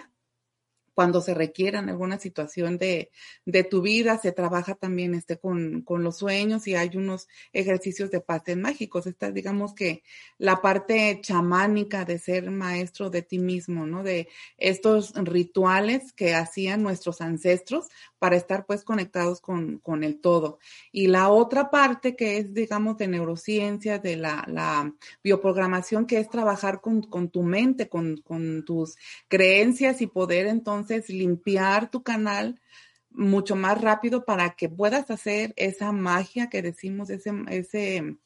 cuando 0.95 1.19
se 1.21 1.33
requiera 1.33 1.79
en 1.79 1.89
alguna 1.89 2.17
situación 2.17 2.77
de, 2.77 3.11
de 3.45 3.63
tu 3.65 3.81
vida. 3.81 4.17
Se 4.17 4.31
trabaja 4.31 4.75
también 4.75 5.13
este, 5.13 5.37
con, 5.37 5.81
con, 5.81 6.03
los 6.03 6.17
sueños 6.17 6.67
y 6.67 6.75
hay 6.75 6.95
unos 6.95 7.27
ejercicios 7.51 8.09
de 8.09 8.21
pases 8.21 8.55
mágicos. 8.55 9.05
Esta, 9.05 9.29
digamos 9.29 9.73
que 9.73 10.03
la 10.37 10.61
parte 10.61 11.19
chamánica 11.21 12.05
de 12.05 12.17
ser 12.17 12.49
maestro 12.49 13.09
de 13.09 13.21
ti 13.21 13.39
mismo, 13.39 13.85
¿no? 13.85 14.03
De 14.03 14.29
estos 14.57 15.13
rituales 15.15 16.13
que 16.13 16.33
hacían 16.33 16.81
nuestros 16.81 17.19
ancestros 17.19 17.87
para 18.17 18.37
estar 18.37 18.65
pues 18.65 18.85
conectados 18.85 19.41
con, 19.41 19.79
con 19.79 20.03
el 20.03 20.21
todo. 20.21 20.59
Y 20.93 21.07
la 21.07 21.29
otra 21.29 21.69
parte 21.69 22.15
que 22.15 22.37
es, 22.37 22.53
digamos, 22.53 22.97
de 22.97 23.09
neurociencia, 23.09 23.99
de 23.99 24.15
la, 24.15 24.45
la 24.47 24.93
bioprogramación, 25.21 26.05
que 26.05 26.19
es 26.19 26.29
trabajar 26.29 26.79
con, 26.79 27.01
con 27.01 27.29
tu 27.29 27.43
mente, 27.43 27.89
con, 27.89 28.17
con 28.21 28.63
tus 28.63 28.95
creencias 29.27 30.01
y 30.01 30.07
poder 30.07 30.47
entonces 30.47 30.84
entonces 30.91 31.09
limpiar 31.09 31.89
tu 31.89 32.03
canal 32.03 32.61
mucho 33.09 33.55
más 33.55 33.81
rápido 33.81 34.25
para 34.25 34.55
que 34.55 34.69
puedas 34.69 35.09
hacer 35.09 35.53
esa 35.55 35.91
magia 35.91 36.49
que 36.49 36.61
decimos, 36.61 37.09
ese, 37.09 37.31
ese 37.49 38.17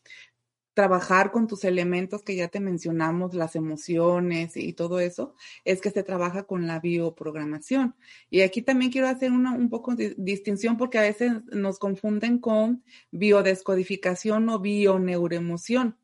trabajar 0.74 1.32
con 1.32 1.48
tus 1.48 1.66
elementos 1.66 2.24
que 2.24 2.36
ya 2.36 2.48
te 2.48 2.60
mencionamos, 2.60 3.34
las 3.34 3.56
emociones 3.56 4.56
y 4.56 4.74
todo 4.74 5.00
eso, 5.00 5.36
es 5.66 5.82
que 5.82 5.92
se 5.92 6.04
trabaja 6.04 6.44
con 6.44 6.68
la 6.68 6.80
bioprogramación. 6.80 7.96
Y 8.30 8.42
aquí 8.42 8.62
también 8.62 8.92
quiero 8.92 9.10
hacer 9.10 9.32
una 9.32 9.52
un 9.52 9.70
poco 9.70 9.96
de 9.96 10.16
distinción 10.18 10.78
porque 10.78 10.98
a 10.98 11.02
veces 11.02 11.34
nos 11.52 11.80
confunden 11.80 12.40
con 12.40 12.84
biodescodificación 13.12 14.48
o 14.50 14.60
bioneuroemoción. 14.60 15.98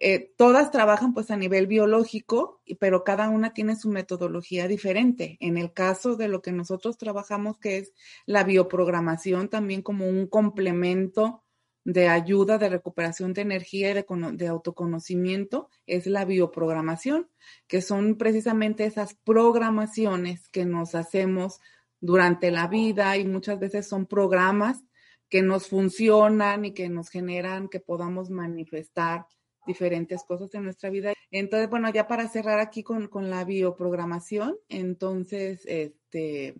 Eh, 0.00 0.32
todas 0.36 0.70
trabajan 0.70 1.12
pues 1.12 1.30
a 1.32 1.36
nivel 1.36 1.66
biológico, 1.66 2.62
pero 2.78 3.02
cada 3.02 3.28
una 3.28 3.52
tiene 3.52 3.74
su 3.74 3.90
metodología 3.90 4.68
diferente. 4.68 5.36
En 5.40 5.58
el 5.58 5.72
caso 5.72 6.14
de 6.14 6.28
lo 6.28 6.40
que 6.40 6.52
nosotros 6.52 6.96
trabajamos, 6.96 7.58
que 7.58 7.78
es 7.78 7.92
la 8.24 8.44
bioprogramación, 8.44 9.48
también 9.48 9.82
como 9.82 10.08
un 10.08 10.28
complemento 10.28 11.42
de 11.84 12.08
ayuda, 12.08 12.58
de 12.58 12.68
recuperación 12.68 13.32
de 13.32 13.40
energía 13.42 13.90
y 13.90 13.94
de, 13.94 14.06
de 14.34 14.46
autoconocimiento, 14.46 15.68
es 15.86 16.06
la 16.06 16.24
bioprogramación, 16.24 17.28
que 17.66 17.82
son 17.82 18.16
precisamente 18.16 18.84
esas 18.84 19.14
programaciones 19.14 20.48
que 20.48 20.64
nos 20.64 20.94
hacemos 20.94 21.60
durante 22.00 22.52
la 22.52 22.68
vida 22.68 23.16
y 23.16 23.26
muchas 23.26 23.58
veces 23.58 23.88
son 23.88 24.06
programas 24.06 24.84
que 25.28 25.42
nos 25.42 25.68
funcionan 25.68 26.64
y 26.64 26.72
que 26.72 26.88
nos 26.88 27.08
generan 27.10 27.68
que 27.68 27.80
podamos 27.80 28.30
manifestar 28.30 29.26
diferentes 29.68 30.24
cosas 30.24 30.52
en 30.54 30.64
nuestra 30.64 30.90
vida. 30.90 31.12
Entonces, 31.30 31.70
bueno, 31.70 31.88
ya 31.90 32.08
para 32.08 32.28
cerrar 32.28 32.58
aquí 32.58 32.82
con, 32.82 33.06
con 33.06 33.30
la 33.30 33.44
bioprogramación, 33.44 34.56
entonces, 34.68 35.62
este, 35.66 36.56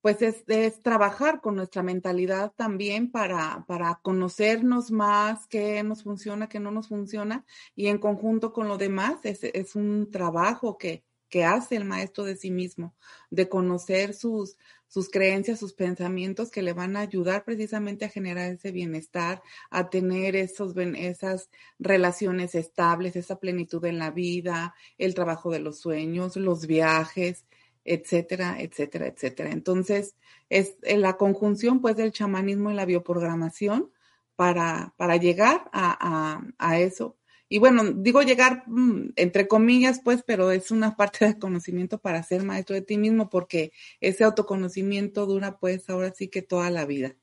pues 0.00 0.20
es, 0.20 0.42
es, 0.48 0.82
trabajar 0.82 1.40
con 1.40 1.54
nuestra 1.54 1.84
mentalidad 1.84 2.52
también 2.56 3.12
para, 3.12 3.64
para 3.68 4.00
conocernos 4.02 4.90
más, 4.90 5.46
qué 5.46 5.84
nos 5.84 6.02
funciona, 6.02 6.48
qué 6.48 6.58
no 6.58 6.72
nos 6.72 6.88
funciona, 6.88 7.44
y 7.76 7.86
en 7.86 7.98
conjunto 7.98 8.52
con 8.52 8.66
lo 8.66 8.78
demás, 8.78 9.20
es, 9.22 9.44
es 9.44 9.76
un 9.76 10.10
trabajo 10.10 10.76
que, 10.76 11.04
que 11.28 11.44
hace 11.44 11.76
el 11.76 11.84
maestro 11.84 12.24
de 12.24 12.36
sí 12.36 12.50
mismo, 12.50 12.96
de 13.30 13.48
conocer 13.48 14.12
sus, 14.12 14.56
sus 14.92 15.08
creencias, 15.08 15.58
sus 15.58 15.72
pensamientos 15.72 16.50
que 16.50 16.60
le 16.60 16.74
van 16.74 16.96
a 16.98 17.00
ayudar 17.00 17.44
precisamente 17.44 18.04
a 18.04 18.10
generar 18.10 18.52
ese 18.52 18.72
bienestar, 18.72 19.42
a 19.70 19.88
tener 19.88 20.36
esos, 20.36 20.76
esas 20.76 21.48
relaciones 21.78 22.54
estables, 22.54 23.16
esa 23.16 23.40
plenitud 23.40 23.82
en 23.86 23.98
la 23.98 24.10
vida, 24.10 24.74
el 24.98 25.14
trabajo 25.14 25.50
de 25.50 25.60
los 25.60 25.78
sueños, 25.78 26.36
los 26.36 26.66
viajes, 26.66 27.46
etcétera, 27.86 28.60
etcétera, 28.60 29.06
etcétera. 29.06 29.50
Entonces, 29.50 30.14
es 30.50 30.76
la 30.84 31.16
conjunción 31.16 31.80
pues 31.80 31.96
del 31.96 32.12
chamanismo 32.12 32.70
y 32.70 32.74
la 32.74 32.84
bioprogramación 32.84 33.90
para, 34.36 34.92
para 34.98 35.16
llegar 35.16 35.70
a, 35.72 35.96
a, 36.00 36.42
a 36.58 36.80
eso 36.80 37.16
y 37.52 37.58
bueno, 37.58 37.82
digo 37.84 38.22
llegar 38.22 38.64
mm, 38.66 39.10
entre 39.16 39.46
comillas, 39.46 40.00
pues, 40.02 40.22
pero 40.26 40.50
es 40.52 40.70
una 40.70 40.96
parte 40.96 41.26
del 41.26 41.38
conocimiento 41.38 41.98
para 41.98 42.22
ser 42.22 42.44
maestro 42.44 42.74
de 42.74 42.80
ti 42.80 42.96
mismo, 42.96 43.28
porque 43.28 43.72
ese 44.00 44.24
autoconocimiento 44.24 45.26
dura, 45.26 45.58
pues, 45.58 45.90
ahora 45.90 46.12
sí 46.14 46.28
que 46.28 46.40
toda 46.40 46.70
la 46.70 46.86
vida. 46.86 47.14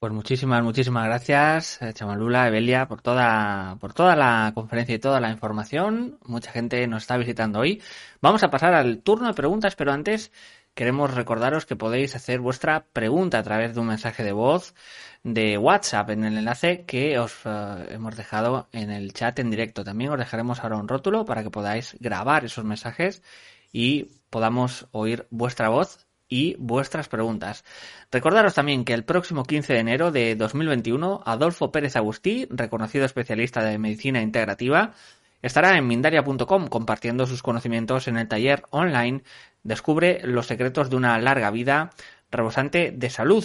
Pues 0.00 0.12
muchísimas, 0.12 0.64
muchísimas 0.64 1.06
gracias, 1.06 1.80
eh, 1.80 1.92
Chamalula, 1.92 2.48
Evelia, 2.48 2.88
por 2.88 3.02
toda, 3.02 3.76
por 3.80 3.94
toda 3.94 4.16
la 4.16 4.50
conferencia 4.52 4.96
y 4.96 4.98
toda 4.98 5.20
la 5.20 5.30
información. 5.30 6.18
Mucha 6.24 6.50
gente 6.50 6.84
nos 6.88 7.04
está 7.04 7.16
visitando 7.16 7.60
hoy. 7.60 7.80
Vamos 8.20 8.42
a 8.42 8.50
pasar 8.50 8.74
al 8.74 9.02
turno 9.02 9.28
de 9.28 9.34
preguntas, 9.34 9.76
pero 9.76 9.92
antes 9.92 10.32
queremos 10.78 11.12
recordaros 11.12 11.66
que 11.66 11.74
podéis 11.74 12.14
hacer 12.14 12.38
vuestra 12.38 12.86
pregunta 12.92 13.40
a 13.40 13.42
través 13.42 13.74
de 13.74 13.80
un 13.80 13.88
mensaje 13.88 14.22
de 14.22 14.30
voz 14.30 14.76
de 15.24 15.58
WhatsApp 15.58 16.10
en 16.10 16.22
el 16.22 16.38
enlace 16.38 16.84
que 16.86 17.18
os 17.18 17.34
eh, 17.46 17.86
hemos 17.90 18.16
dejado 18.16 18.68
en 18.70 18.92
el 18.92 19.12
chat 19.12 19.36
en 19.40 19.50
directo. 19.50 19.82
También 19.82 20.12
os 20.12 20.18
dejaremos 20.20 20.60
ahora 20.60 20.76
un 20.76 20.86
rótulo 20.86 21.24
para 21.24 21.42
que 21.42 21.50
podáis 21.50 21.96
grabar 21.98 22.44
esos 22.44 22.64
mensajes 22.64 23.24
y 23.72 24.04
podamos 24.30 24.86
oír 24.92 25.26
vuestra 25.30 25.68
voz 25.68 26.06
y 26.28 26.54
vuestras 26.60 27.08
preguntas. 27.08 27.64
Recordaros 28.12 28.54
también 28.54 28.84
que 28.84 28.94
el 28.94 29.02
próximo 29.02 29.42
15 29.42 29.72
de 29.72 29.80
enero 29.80 30.12
de 30.12 30.36
2021, 30.36 31.22
Adolfo 31.26 31.72
Pérez 31.72 31.96
Agustí, 31.96 32.46
reconocido 32.50 33.04
especialista 33.04 33.64
de 33.64 33.78
medicina 33.78 34.22
integrativa, 34.22 34.92
estará 35.42 35.76
en 35.76 35.86
mindaria.com 35.86 36.68
compartiendo 36.68 37.26
sus 37.26 37.42
conocimientos 37.42 38.08
en 38.08 38.18
el 38.18 38.28
taller 38.28 38.62
online 38.70 39.22
Descubre 39.68 40.20
los 40.24 40.46
secretos 40.46 40.88
de 40.88 40.96
una 40.96 41.18
larga 41.18 41.50
vida 41.50 41.90
rebosante 42.30 42.90
de 42.90 43.10
salud. 43.10 43.44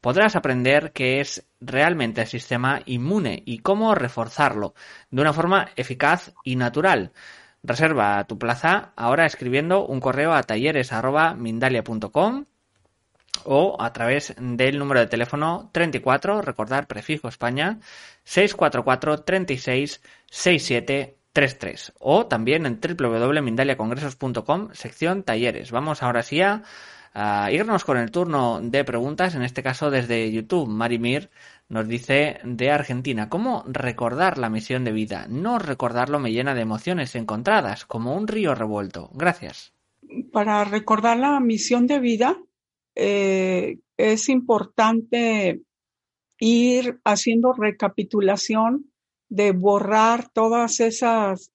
podrás 0.00 0.34
aprender 0.34 0.90
qué 0.92 1.20
es 1.20 1.46
realmente 1.60 2.22
el 2.22 2.26
sistema 2.26 2.80
inmune 2.86 3.42
y 3.46 3.58
cómo 3.58 3.94
reforzarlo 3.94 4.74
de 5.10 5.20
una 5.20 5.32
forma 5.32 5.68
eficaz 5.76 6.32
y 6.42 6.56
natural. 6.56 7.12
Reserva 7.62 8.24
tu 8.24 8.36
plaza 8.38 8.92
ahora 8.96 9.26
escribiendo 9.26 9.86
un 9.86 10.00
correo 10.00 10.32
a 10.32 10.42
talleres.mindalia.com 10.42 12.46
o 13.44 13.76
a 13.78 13.92
través 13.92 14.34
del 14.38 14.78
número 14.78 15.00
de 15.00 15.06
teléfono 15.06 15.70
34, 15.72 16.42
recordar 16.42 16.88
prefijo 16.88 17.28
España, 17.28 17.78
644 18.24 19.22
36 19.22 20.02
67 20.30 21.19
33 21.32 21.92
o 21.98 22.26
también 22.26 22.66
en 22.66 22.80
www.mindaliacongresos.com 22.80 24.68
sección 24.72 25.22
talleres. 25.22 25.70
Vamos 25.70 26.02
ahora 26.02 26.22
sí 26.22 26.40
a, 26.40 26.62
irnos 27.50 27.84
con 27.84 27.98
el 27.98 28.10
turno 28.10 28.60
de 28.62 28.84
preguntas, 28.84 29.34
en 29.34 29.42
este 29.42 29.62
caso 29.62 29.90
desde 29.90 30.30
YouTube. 30.30 30.68
Marimir 30.68 31.30
nos 31.68 31.88
dice 31.88 32.38
de 32.44 32.70
Argentina, 32.70 33.28
¿cómo 33.28 33.64
recordar 33.66 34.38
la 34.38 34.48
misión 34.48 34.84
de 34.84 34.92
vida? 34.92 35.26
No 35.28 35.58
recordarlo 35.58 36.18
me 36.20 36.32
llena 36.32 36.54
de 36.54 36.62
emociones 36.62 37.14
encontradas, 37.16 37.84
como 37.84 38.14
un 38.14 38.28
río 38.28 38.54
revuelto. 38.54 39.10
Gracias. 39.14 39.72
Para 40.32 40.64
recordar 40.64 41.16
la 41.18 41.40
misión 41.40 41.86
de 41.86 41.98
vida 41.98 42.36
eh, 42.94 43.78
es 43.96 44.28
importante 44.28 45.62
ir 46.38 47.00
haciendo 47.04 47.52
recapitulación 47.52 48.89
de 49.30 49.52
borrar 49.52 50.28
todas 50.32 50.80
esas 50.80 51.52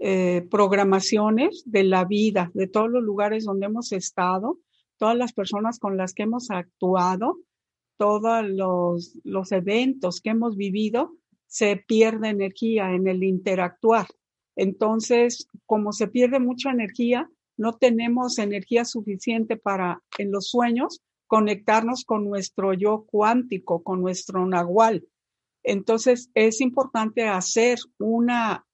eh, 0.00 0.46
programaciones 0.50 1.64
de 1.66 1.84
la 1.84 2.04
vida, 2.04 2.50
de 2.54 2.68
todos 2.68 2.88
los 2.88 3.02
lugares 3.02 3.44
donde 3.44 3.66
hemos 3.66 3.92
estado, 3.92 4.58
todas 4.96 5.16
las 5.16 5.32
personas 5.32 5.78
con 5.78 5.96
las 5.96 6.14
que 6.14 6.22
hemos 6.22 6.50
actuado, 6.50 7.38
todos 7.96 8.48
los, 8.48 9.18
los 9.24 9.52
eventos 9.52 10.20
que 10.20 10.30
hemos 10.30 10.56
vivido, 10.56 11.16
se 11.48 11.76
pierde 11.76 12.28
energía 12.28 12.92
en 12.92 13.08
el 13.08 13.24
interactuar. 13.24 14.06
Entonces, 14.54 15.48
como 15.66 15.92
se 15.92 16.06
pierde 16.06 16.38
mucha 16.38 16.70
energía, 16.70 17.28
no 17.56 17.74
tenemos 17.76 18.38
energía 18.38 18.84
suficiente 18.84 19.56
para 19.56 20.02
en 20.18 20.30
los 20.30 20.48
sueños 20.48 21.02
conectarnos 21.26 22.04
con 22.04 22.24
nuestro 22.24 22.72
yo 22.72 23.04
cuántico, 23.06 23.82
con 23.82 24.00
nuestro 24.00 24.46
nahual, 24.46 25.04
entonces, 25.62 26.30
es 26.34 26.60
importante 26.60 27.26
hacer 27.28 27.78
una, 27.98 28.66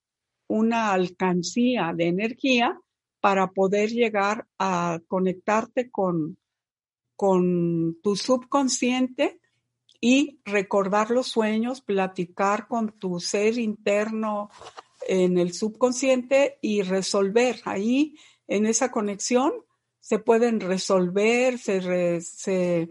una 0.49 0.92
alcancía 0.92 1.92
de 1.94 2.07
energía 2.07 2.79
para 3.20 3.53
poder 3.53 3.90
llegar 3.90 4.47
a 4.59 5.01
conectarte 5.09 5.90
con, 5.90 6.37
con 7.16 7.99
tu 8.03 8.16
subconsciente 8.16 9.40
y 10.01 10.40
recordar 10.44 11.11
los 11.11 11.29
sueños, 11.29 11.81
platicar 11.81 12.68
con 12.68 12.92
tu 12.99 13.20
ser 13.20 13.59
interno 13.59 14.51
en 15.09 15.38
el 15.38 15.55
subconsciente 15.55 16.59
y 16.61 16.83
resolver. 16.83 17.61
Ahí, 17.64 18.16
en 18.47 18.66
esa 18.66 18.90
conexión, 18.90 19.53
se 20.01 20.18
pueden 20.18 20.61
resolver, 20.61 21.59
se, 21.59 22.20
se 22.20 22.90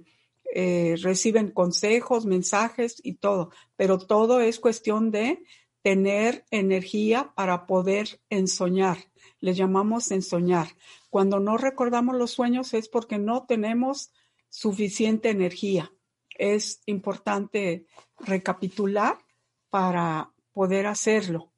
eh, 0.55 0.97
reciben 1.01 1.49
consejos, 1.49 2.27
mensajes 2.27 3.01
y 3.03 3.15
todo, 3.15 3.49
pero 3.75 3.97
todo 3.97 4.39
es 4.39 4.59
cuestión 4.59 5.09
de 5.09 5.43
tener 5.81 6.45
energía 6.51 7.33
para 7.35 7.65
poder 7.65 8.21
ensoñar. 8.29 8.99
Le 9.39 9.55
llamamos 9.55 10.11
ensoñar. 10.11 10.67
Cuando 11.09 11.39
no 11.39 11.57
recordamos 11.57 12.15
los 12.15 12.29
sueños 12.29 12.75
es 12.75 12.87
porque 12.87 13.17
no 13.17 13.47
tenemos 13.47 14.11
suficiente 14.47 15.31
energía. 15.31 15.91
Es 16.37 16.81
importante 16.85 17.87
recapitular 18.19 19.17
para 19.71 20.33
poder 20.51 20.85
hacerlo. 20.85 21.51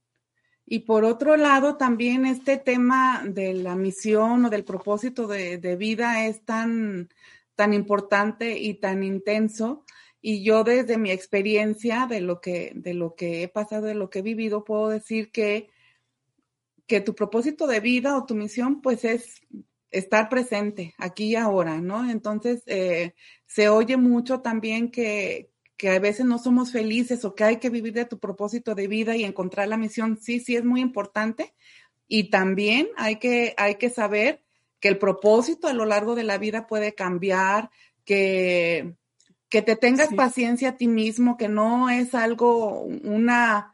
Y 0.65 0.79
por 0.79 1.03
otro 1.03 1.35
lado, 1.35 1.75
también 1.75 2.25
este 2.25 2.55
tema 2.55 3.23
de 3.27 3.53
la 3.55 3.75
misión 3.75 4.45
o 4.45 4.49
del 4.49 4.63
propósito 4.63 5.27
de, 5.27 5.57
de 5.57 5.75
vida 5.75 6.27
es 6.27 6.45
tan 6.45 7.09
tan 7.55 7.73
importante 7.73 8.59
y 8.59 8.75
tan 8.75 9.03
intenso. 9.03 9.85
Y 10.21 10.43
yo 10.43 10.63
desde 10.63 10.97
mi 10.97 11.11
experiencia 11.11 12.07
de 12.07 12.21
lo 12.21 12.41
que, 12.41 12.71
de 12.75 12.93
lo 12.93 13.15
que 13.15 13.43
he 13.43 13.47
pasado, 13.47 13.85
de 13.85 13.95
lo 13.95 14.09
que 14.09 14.19
he 14.19 14.23
vivido, 14.23 14.63
puedo 14.63 14.89
decir 14.89 15.31
que, 15.31 15.69
que 16.87 17.01
tu 17.01 17.15
propósito 17.15 17.67
de 17.67 17.79
vida 17.79 18.17
o 18.17 18.25
tu 18.25 18.35
misión, 18.35 18.81
pues 18.81 19.05
es 19.05 19.41
estar 19.91 20.29
presente 20.29 20.93
aquí 20.97 21.31
y 21.31 21.35
ahora, 21.35 21.79
¿no? 21.79 22.09
Entonces, 22.09 22.63
eh, 22.65 23.13
se 23.45 23.69
oye 23.69 23.97
mucho 23.97 24.41
también 24.41 24.91
que, 24.91 25.51
que 25.77 25.89
a 25.89 25.99
veces 25.99 26.25
no 26.25 26.37
somos 26.37 26.71
felices 26.71 27.25
o 27.25 27.35
que 27.35 27.43
hay 27.43 27.57
que 27.57 27.69
vivir 27.69 27.93
de 27.93 28.05
tu 28.05 28.19
propósito 28.19 28.75
de 28.75 28.87
vida 28.87 29.15
y 29.15 29.23
encontrar 29.23 29.67
la 29.67 29.77
misión. 29.77 30.17
Sí, 30.17 30.39
sí, 30.39 30.55
es 30.55 30.63
muy 30.63 30.81
importante. 30.81 31.53
Y 32.07 32.29
también 32.29 32.89
hay 32.97 33.17
que, 33.17 33.53
hay 33.57 33.75
que 33.75 33.89
saber 33.89 34.44
que 34.79 34.87
el 34.87 34.97
propósito 34.97 35.67
a 35.67 35.73
lo 35.73 35.85
largo 35.85 36.15
de 36.15 36.23
la 36.23 36.37
vida 36.37 36.67
puede 36.67 36.93
cambiar, 36.93 37.71
que, 38.03 38.95
que 39.49 39.61
te 39.61 39.75
tengas 39.75 40.13
paciencia 40.13 40.69
a 40.69 40.77
ti 40.77 40.87
mismo, 40.87 41.37
que 41.37 41.47
no 41.47 41.89
es 41.89 42.13
algo, 42.13 42.81
una, 42.81 43.73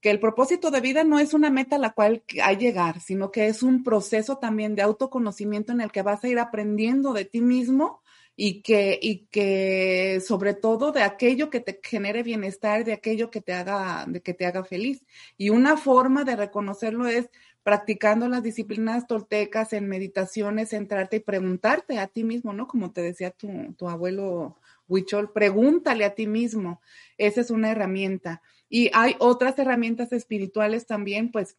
que 0.00 0.10
el 0.10 0.20
propósito 0.20 0.70
de 0.70 0.80
vida 0.80 1.02
no 1.02 1.18
es 1.18 1.34
una 1.34 1.50
meta 1.50 1.76
a 1.76 1.78
la 1.78 1.94
cual 1.94 2.22
hay 2.42 2.56
llegar, 2.56 3.00
sino 3.00 3.30
que 3.30 3.46
es 3.46 3.62
un 3.62 3.82
proceso 3.82 4.36
también 4.38 4.74
de 4.74 4.82
autoconocimiento 4.82 5.72
en 5.72 5.80
el 5.80 5.90
que 5.90 6.02
vas 6.02 6.22
a 6.22 6.28
ir 6.28 6.38
aprendiendo 6.38 7.12
de 7.12 7.24
ti 7.24 7.40
mismo 7.40 8.02
y 8.36 8.62
que, 8.62 8.98
y 9.00 9.26
que 9.26 10.20
sobre 10.26 10.54
todo 10.54 10.92
de 10.92 11.02
aquello 11.02 11.50
que 11.50 11.60
te 11.60 11.80
genere 11.82 12.22
bienestar, 12.22 12.84
de 12.84 12.92
aquello 12.92 13.30
que 13.30 13.40
te 13.40 13.52
haga, 13.52 14.04
de 14.08 14.20
que 14.20 14.34
te 14.34 14.46
haga 14.46 14.64
feliz. 14.64 15.04
Y 15.38 15.50
una 15.50 15.76
forma 15.76 16.24
de 16.24 16.36
reconocerlo 16.36 17.06
es 17.06 17.30
practicando 17.62 18.28
las 18.28 18.42
disciplinas 18.42 19.06
toltecas 19.06 19.72
en 19.72 19.88
meditaciones, 19.88 20.70
centrarte 20.70 21.16
y 21.16 21.20
preguntarte 21.20 21.98
a 21.98 22.08
ti 22.08 22.24
mismo, 22.24 22.52
¿no? 22.52 22.66
Como 22.66 22.92
te 22.92 23.00
decía 23.02 23.30
tu, 23.30 23.74
tu 23.78 23.88
abuelo 23.88 24.58
Huichol, 24.88 25.32
pregúntale 25.32 26.04
a 26.04 26.14
ti 26.14 26.26
mismo. 26.26 26.80
Esa 27.16 27.40
es 27.40 27.50
una 27.50 27.70
herramienta. 27.70 28.42
Y 28.68 28.90
hay 28.92 29.16
otras 29.18 29.58
herramientas 29.58 30.12
espirituales 30.12 30.86
también, 30.86 31.30
pues 31.30 31.56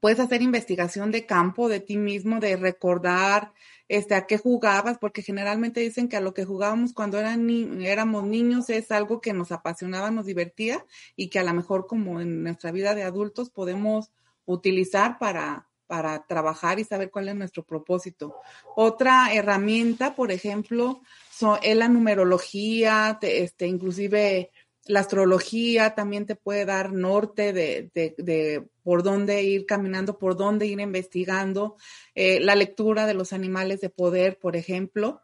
puedes 0.00 0.20
hacer 0.20 0.42
investigación 0.42 1.10
de 1.10 1.26
campo 1.26 1.68
de 1.68 1.80
ti 1.80 1.96
mismo, 1.96 2.40
de 2.40 2.56
recordar 2.56 3.52
este, 3.88 4.14
a 4.14 4.26
qué 4.26 4.38
jugabas, 4.38 4.98
porque 4.98 5.22
generalmente 5.22 5.80
dicen 5.80 6.08
que 6.08 6.16
a 6.16 6.20
lo 6.20 6.34
que 6.34 6.44
jugábamos 6.44 6.92
cuando 6.92 7.18
eran 7.18 7.48
éramos 7.80 8.24
niños 8.24 8.68
es 8.70 8.90
algo 8.90 9.20
que 9.20 9.32
nos 9.32 9.50
apasionaba, 9.50 10.10
nos 10.10 10.26
divertía 10.26 10.84
y 11.16 11.28
que 11.28 11.38
a 11.38 11.44
lo 11.44 11.54
mejor 11.54 11.86
como 11.86 12.20
en 12.20 12.42
nuestra 12.42 12.70
vida 12.70 12.94
de 12.94 13.02
adultos 13.02 13.50
podemos 13.50 14.10
utilizar 14.44 15.18
para, 15.18 15.68
para 15.86 16.26
trabajar 16.26 16.78
y 16.78 16.84
saber 16.84 17.10
cuál 17.10 17.28
es 17.28 17.34
nuestro 17.34 17.64
propósito. 17.64 18.36
Otra 18.76 19.32
herramienta, 19.32 20.14
por 20.14 20.30
ejemplo, 20.32 21.00
es 21.62 21.76
la 21.76 21.88
numerología, 21.88 23.18
este, 23.22 23.66
inclusive 23.66 24.50
la 24.88 25.00
astrología 25.00 25.94
también 25.94 26.26
te 26.26 26.34
puede 26.34 26.64
dar 26.64 26.92
norte 26.92 27.52
de, 27.52 27.90
de, 27.92 28.68
por 28.82 29.02
dónde 29.02 29.42
ir 29.42 29.66
caminando, 29.66 30.18
por 30.18 30.36
dónde 30.36 30.66
ir 30.66 30.80
investigando. 30.80 31.76
Eh, 32.14 32.40
la 32.40 32.54
lectura 32.54 33.06
de 33.06 33.14
los 33.14 33.32
animales 33.32 33.80
de 33.80 33.90
poder, 33.90 34.38
por 34.38 34.56
ejemplo, 34.56 35.20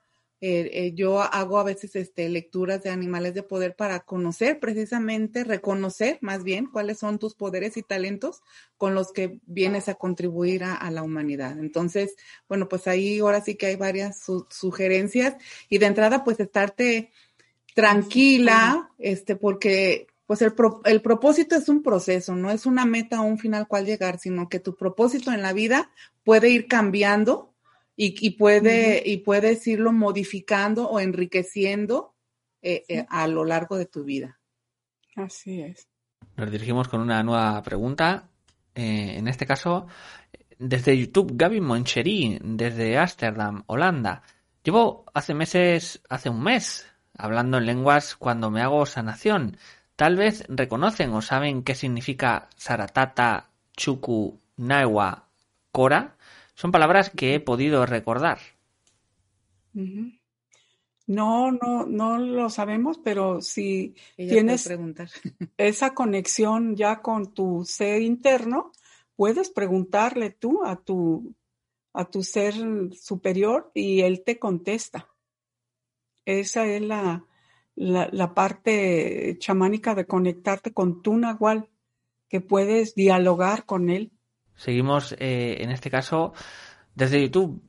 eh, 0.47 0.71
eh, 0.75 0.93
yo 0.95 1.23
hago 1.23 1.59
a 1.59 1.65
veces 1.65 1.97
este, 1.97 2.29
lecturas 2.29 2.83
de 2.83 2.91
animales 2.91 3.33
de 3.33 3.43
poder 3.43 3.77
para 3.77 4.01
conocer 4.01 4.61
precisamente, 4.61 5.43
reconocer 5.43 6.19
más 6.21 6.45
bien 6.45 6.67
cuáles 6.67 6.99
son 6.99 7.19
tus 7.19 7.35
poderes 7.35 7.79
y 7.79 7.83
talentos 7.83 8.43
con 8.77 8.95
los 8.95 9.11
que 9.11 9.41
vienes 9.47 9.89
a 9.89 9.95
contribuir 9.95 10.65
a, 10.65 10.91
la 10.91 11.03
humanidad. 11.03 11.59
Entonces, 11.59 12.15
bueno, 12.47 12.69
pues 12.69 12.87
ahí 12.89 13.21
ahora 13.21 13.41
sí 13.41 13.55
que 13.55 13.65
hay 13.65 13.77
varias 13.77 14.23
sugerencias 14.51 15.37
y 15.71 15.79
de 15.79 15.87
entrada 15.87 16.25
pues 16.25 16.39
estarte 16.39 17.11
tranquila, 17.75 18.91
este, 18.99 19.37
porque 19.37 20.07
pues 20.27 20.41
el, 20.41 20.55
el 20.85 21.03
propósito 21.03 21.55
es 21.55 21.69
un 21.69 21.83
proceso, 21.83 22.35
no 22.35 22.51
es 22.51 22.65
una 22.65 22.87
meta 22.87 23.21
o 23.21 23.25
un 23.25 23.39
final 23.39 23.69
cual 23.69 23.85
llegar, 23.85 24.19
sino 24.19 24.49
que 24.49 24.61
tu 24.61 24.75
propósito 24.75 25.33
en 25.33 25.43
la 25.43 25.53
vida 25.53 25.91
puede 26.23 26.49
ir 26.49 26.67
cambiando 26.67 27.55
y, 27.97 28.31
puede, 28.31 29.03
y 29.05 29.19
puedes 29.19 29.67
irlo 29.67 29.93
modificando 29.93 30.89
o 30.89 30.99
enriqueciendo 30.99 32.15
eh, 32.63 32.85
eh, 32.89 33.07
a 33.09 33.29
lo 33.29 33.45
largo 33.45 33.77
de 33.77 33.87
tu 33.87 34.05
vida. 34.05 34.41
Así 35.15 35.61
es. 35.61 35.87
Nos 36.37 36.51
dirigimos 36.51 36.89
con 36.89 37.01
una 37.01 37.23
nueva 37.23 37.63
pregunta. 37.63 38.29
Eh, 38.75 39.15
en 39.19 39.29
este 39.29 39.47
caso, 39.47 39.87
desde 40.59 40.99
YouTube, 40.99 41.33
Gaby 41.37 41.61
Moncherí, 41.61 42.39
desde 42.43 42.99
Ámsterdam, 42.99 43.63
Holanda. 43.67 44.23
Llevo 44.65 45.05
hace 45.15 45.35
meses, 45.35 46.03
hace 46.09 46.31
un 46.31 46.43
mes, 46.43 46.87
hablando 47.17 47.59
en 47.59 47.67
lenguas 47.67 48.17
cuando 48.17 48.51
me 48.51 48.63
hago 48.63 48.87
sanación. 48.87 49.57
Tal 49.97 50.17
vez 50.17 50.45
reconocen 50.49 51.13
o 51.13 51.23
saben 51.23 51.63
qué 51.63 51.75
significa 51.75 52.49
Saratata, 52.57 53.51
Chuku, 53.77 54.41
Naiwa, 54.57 55.29
Kora. 55.71 56.17
Son 56.55 56.73
palabras 56.73 57.11
que 57.11 57.35
he 57.35 57.41
podido 57.41 57.87
recordar. 57.87 58.39
No, 61.07 61.53
no, 61.53 61.85
no 61.87 62.19
lo 62.19 62.49
sabemos, 62.49 62.99
pero 62.99 63.41
si 63.41 63.95
tienes 64.17 64.69
esa 65.59 65.95
conexión 65.95 66.77
ya 66.77 67.03
con 67.03 67.35
tu 67.35 67.65
ser 67.65 68.03
interno, 68.03 68.73
puedes 69.17 69.51
preguntarle 69.51 70.31
tú 70.31 70.65
a 70.65 70.77
tu, 70.77 71.35
a 71.93 72.05
tu 72.07 72.23
ser 72.23 72.55
superior 72.95 73.71
y 73.75 74.01
él 74.01 74.23
te 74.25 74.39
contesta. 74.39 75.14
Esa 76.25 76.67
es 76.67 76.83
la, 76.83 77.25
la, 77.77 78.35
parte 78.35 79.37
chamánica 79.39 79.95
de 79.95 80.07
conectarte 80.07 80.73
con 80.73 81.03
tu 81.03 81.17
nahual, 81.17 81.69
que 82.29 82.41
puedes 82.41 82.95
dialogar 82.95 83.67
con 83.67 83.91
él. 83.91 84.13
Seguimos, 84.57 85.15
eh, 85.19 85.59
en 85.61 85.71
este 85.71 85.91
caso, 85.91 86.33
desde 86.95 87.23
YouTube, 87.23 87.63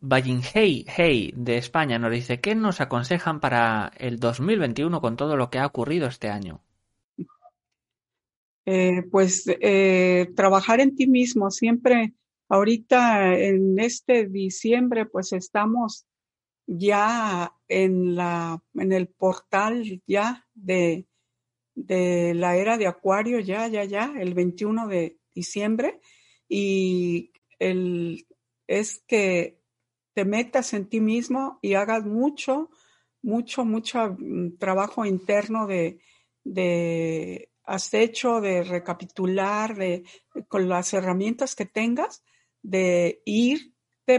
Hey 0.53 0.86
Hey 0.88 1.34
de 1.36 1.58
España 1.58 1.97
nos 1.99 2.12
dice, 2.12 2.39
¿qué 2.39 2.56
nos 2.56 2.80
aconsejan 2.80 3.39
para 3.39 3.91
el 3.97 4.20
2021 4.20 5.01
con 5.01 5.18
todo 5.18 5.36
lo 5.36 5.49
que 5.49 5.60
ha 5.60 5.66
ocurrido 5.66 6.08
este 6.08 6.30
año? 6.30 6.62
Eh, 8.68 9.03
pues 9.12 9.45
eh, 9.47 10.32
trabajar 10.36 10.80
en 10.80 10.95
ti 10.95 11.08
mismo. 11.08 11.51
Siempre, 11.51 12.14
ahorita 12.49 13.36
en 13.36 13.80
este 13.80 14.28
diciembre, 14.28 15.06
pues 15.06 15.34
estamos 15.34 16.06
ya 16.68 17.53
en 17.68 18.16
la 18.16 18.61
en 18.74 18.91
el 18.91 19.07
portal 19.07 20.01
ya 20.07 20.47
de, 20.53 21.07
de 21.76 22.34
la 22.34 22.57
era 22.57 22.78
de 22.78 22.88
Acuario, 22.88 23.39
ya, 23.39 23.68
ya, 23.68 23.84
ya, 23.84 24.13
el 24.18 24.34
21 24.34 24.88
de 24.88 25.20
diciembre. 25.34 25.99
Y 26.47 27.32
el, 27.59 28.26
es 28.68 29.03
que 29.07 29.61
te 30.13 30.26
metas 30.26 30.74
en 30.74 30.88
ti 30.88 31.01
mismo 31.01 31.59
y 31.61 31.74
hagas 31.74 32.05
mucho, 32.05 32.70
mucho, 33.22 33.66
mucho 33.66 34.16
mm, 34.18 34.57
trabajo 34.57 35.05
interno 35.05 35.68
de, 35.68 35.99
de 36.43 37.49
acecho, 37.63 38.41
de 38.41 38.63
recapitular, 38.63 39.76
de, 39.76 40.03
con 40.47 40.70
las 40.70 40.93
herramientas 40.93 41.55
que 41.55 41.66
tengas, 41.66 42.24
de 42.61 43.22
irte 43.26 43.74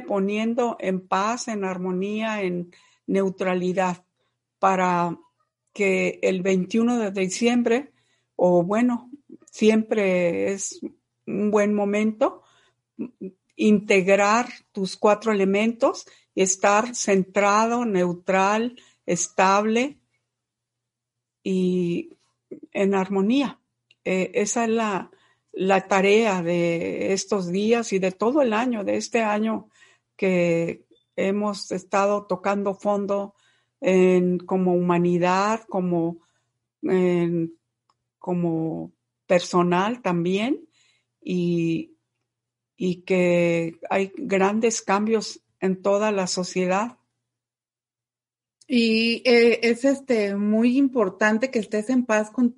poniendo 0.06 0.76
en 0.80 1.06
paz, 1.06 1.48
en 1.48 1.64
armonía, 1.64 2.42
en 2.42 2.72
neutralidad, 3.06 4.04
para 4.58 5.16
que 5.72 6.18
el 6.22 6.42
21 6.42 6.98
de 6.98 7.10
diciembre, 7.10 7.92
o 8.34 8.62
bueno, 8.62 9.10
siempre 9.50 10.52
es 10.52 10.80
un 11.26 11.50
buen 11.50 11.74
momento, 11.74 12.42
integrar 13.56 14.48
tus 14.72 14.96
cuatro 14.96 15.32
elementos, 15.32 16.06
estar 16.34 16.94
centrado, 16.94 17.84
neutral, 17.84 18.80
estable 19.06 19.98
y 21.42 22.10
en 22.72 22.94
armonía. 22.94 23.60
Eh, 24.04 24.30
esa 24.34 24.64
es 24.64 24.70
la, 24.70 25.10
la 25.52 25.88
tarea 25.88 26.42
de 26.42 27.12
estos 27.12 27.50
días 27.50 27.92
y 27.92 27.98
de 27.98 28.12
todo 28.12 28.42
el 28.42 28.52
año, 28.52 28.84
de 28.84 28.96
este 28.96 29.22
año 29.22 29.68
que 30.16 30.86
hemos 31.16 31.70
estado 31.72 32.26
tocando 32.26 32.74
fondo 32.74 33.34
en, 33.80 34.38
como 34.38 34.74
humanidad, 34.74 35.62
como, 35.68 36.18
como 38.18 38.92
personal 39.26 40.02
también, 40.02 40.68
y, 41.22 41.96
y 42.76 43.02
que 43.02 43.78
hay 43.90 44.12
grandes 44.16 44.82
cambios 44.82 45.40
en 45.60 45.82
toda 45.82 46.12
la 46.12 46.26
sociedad. 46.26 46.98
Y 48.68 49.22
eh, 49.24 49.60
es 49.62 49.84
este 49.84 50.34
muy 50.34 50.76
importante 50.76 51.52
que 51.52 51.60
estés 51.60 51.88
en 51.88 52.04
paz 52.04 52.30
con, 52.30 52.52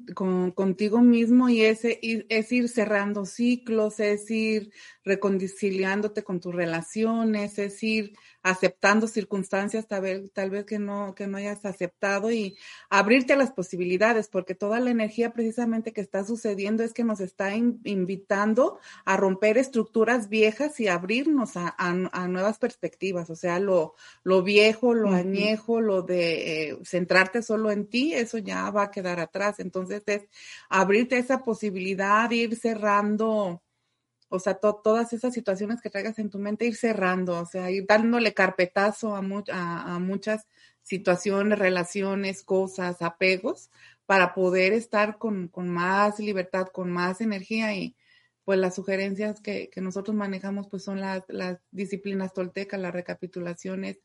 contigo 0.52 1.02
mismo 1.02 1.50
y 1.50 1.60
ese 1.60 2.00
es 2.02 2.50
ir 2.50 2.68
cerrando 2.70 3.26
ciclos, 3.26 4.00
es 4.00 4.30
ir 4.30 4.70
reconciliándote 5.08 6.22
con 6.22 6.38
tus 6.38 6.54
relaciones, 6.54 7.58
es 7.58 7.82
ir 7.82 8.16
aceptando 8.42 9.08
circunstancias 9.08 9.88
tal 9.88 10.02
vez, 10.02 10.32
tal 10.32 10.50
vez 10.50 10.64
que 10.64 10.78
no, 10.78 11.14
que 11.14 11.26
no 11.26 11.38
hayas 11.38 11.64
aceptado 11.64 12.30
y 12.30 12.56
abrirte 12.88 13.32
a 13.32 13.36
las 13.36 13.50
posibilidades, 13.50 14.28
porque 14.28 14.54
toda 14.54 14.78
la 14.78 14.90
energía 14.90 15.32
precisamente 15.32 15.92
que 15.92 16.00
está 16.00 16.24
sucediendo 16.24 16.84
es 16.84 16.92
que 16.92 17.04
nos 17.04 17.20
está 17.20 17.54
invitando 17.54 18.78
a 19.04 19.16
romper 19.16 19.58
estructuras 19.58 20.28
viejas 20.28 20.78
y 20.78 20.88
abrirnos 20.88 21.52
a, 21.56 21.74
nuevas 22.28 22.58
perspectivas, 22.58 23.30
o 23.30 23.36
sea, 23.36 23.58
lo, 23.58 23.94
lo 24.22 24.42
viejo, 24.42 24.94
lo 24.94 25.10
añejo, 25.10 25.80
lo 25.80 26.02
de 26.02 26.70
eh, 26.70 26.78
centrarte 26.84 27.42
solo 27.42 27.70
en 27.70 27.86
ti, 27.86 28.14
eso 28.14 28.38
ya 28.38 28.70
va 28.70 28.84
a 28.84 28.90
quedar 28.90 29.18
atrás. 29.20 29.58
Entonces 29.58 30.02
es 30.06 30.28
abrirte 30.68 31.16
a 31.16 31.18
esa 31.18 31.42
posibilidad, 31.42 32.30
ir 32.30 32.56
cerrando 32.56 33.62
o 34.30 34.38
sea, 34.38 34.54
todas 34.54 35.12
esas 35.12 35.32
situaciones 35.32 35.80
que 35.80 35.90
traigas 35.90 36.18
en 36.18 36.28
tu 36.30 36.38
mente, 36.38 36.66
ir 36.66 36.76
cerrando, 36.76 37.40
o 37.40 37.46
sea, 37.46 37.70
ir 37.70 37.86
dándole 37.86 38.34
carpetazo 38.34 39.16
a, 39.16 39.22
muchas 39.98 40.46
situaciones, 40.82 41.58
relaciones, 41.58 42.42
cosas, 42.42 43.00
apegos, 43.00 43.70
para 44.06 44.34
poder 44.34 44.72
estar 44.74 45.18
con, 45.18 45.50
más 45.54 46.18
libertad, 46.18 46.68
con 46.72 46.90
más 46.90 47.20
energía 47.20 47.74
y 47.74 47.96
pues 48.44 48.58
las 48.58 48.74
sugerencias 48.74 49.40
que, 49.40 49.70
nosotros 49.76 50.16
manejamos 50.16 50.68
pues 50.68 50.82
son 50.82 51.00
las, 51.00 51.22
disciplinas 51.70 52.32
toltecas, 52.34 52.80
las 52.80 52.92
recapitulaciones, 52.92 53.98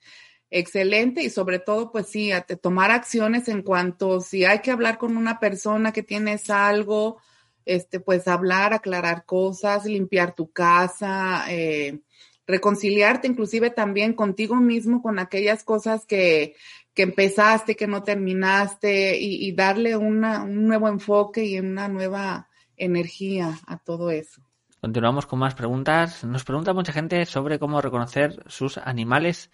excelente 0.49 1.21
y 1.23 1.29
sobre 1.29 1.59
todo, 1.59 1.91
pues 1.91 2.07
sí, 2.07 2.31
tomar 2.61 2.91
acciones 2.91 3.47
en 3.49 3.61
cuanto 3.61 4.21
si 4.21 4.45
hay 4.45 4.59
que 4.59 4.71
hablar 4.71 4.97
con 4.97 5.17
una 5.17 5.39
persona 5.39 5.91
que 5.91 6.03
tienes 6.03 6.49
algo, 6.49 7.17
este, 7.65 7.99
pues 7.99 8.27
hablar, 8.27 8.73
aclarar 8.73 9.25
cosas, 9.25 9.85
limpiar 9.85 10.35
tu 10.35 10.51
casa, 10.51 11.45
eh, 11.49 12.01
reconciliarte 12.45 13.27
inclusive 13.27 13.69
también 13.69 14.13
contigo 14.13 14.55
mismo 14.55 15.01
con 15.01 15.19
aquellas 15.19 15.63
cosas 15.63 16.05
que, 16.05 16.55
que 16.93 17.03
empezaste, 17.03 17.75
que 17.75 17.87
no 17.87 18.03
terminaste 18.03 19.17
y, 19.17 19.51
darle 19.53 19.97
una, 19.97 20.43
un 20.43 20.67
nuevo 20.67 20.87
enfoque 20.87 21.45
y 21.45 21.59
una 21.59 21.87
nueva 21.87 22.49
energía 22.77 23.59
a 23.65 23.77
todo 23.77 24.11
eso. 24.11 24.41
Continuamos 24.81 25.25
con 25.25 25.39
más 25.39 25.55
preguntas. 25.55 26.23
Nos 26.23 26.43
pregunta 26.43 26.73
mucha 26.73 26.91
gente 26.91 27.25
sobre 27.25 27.57
cómo 27.57 27.81
reconocer 27.81 28.43
sus 28.47 28.77
animales 28.77 29.49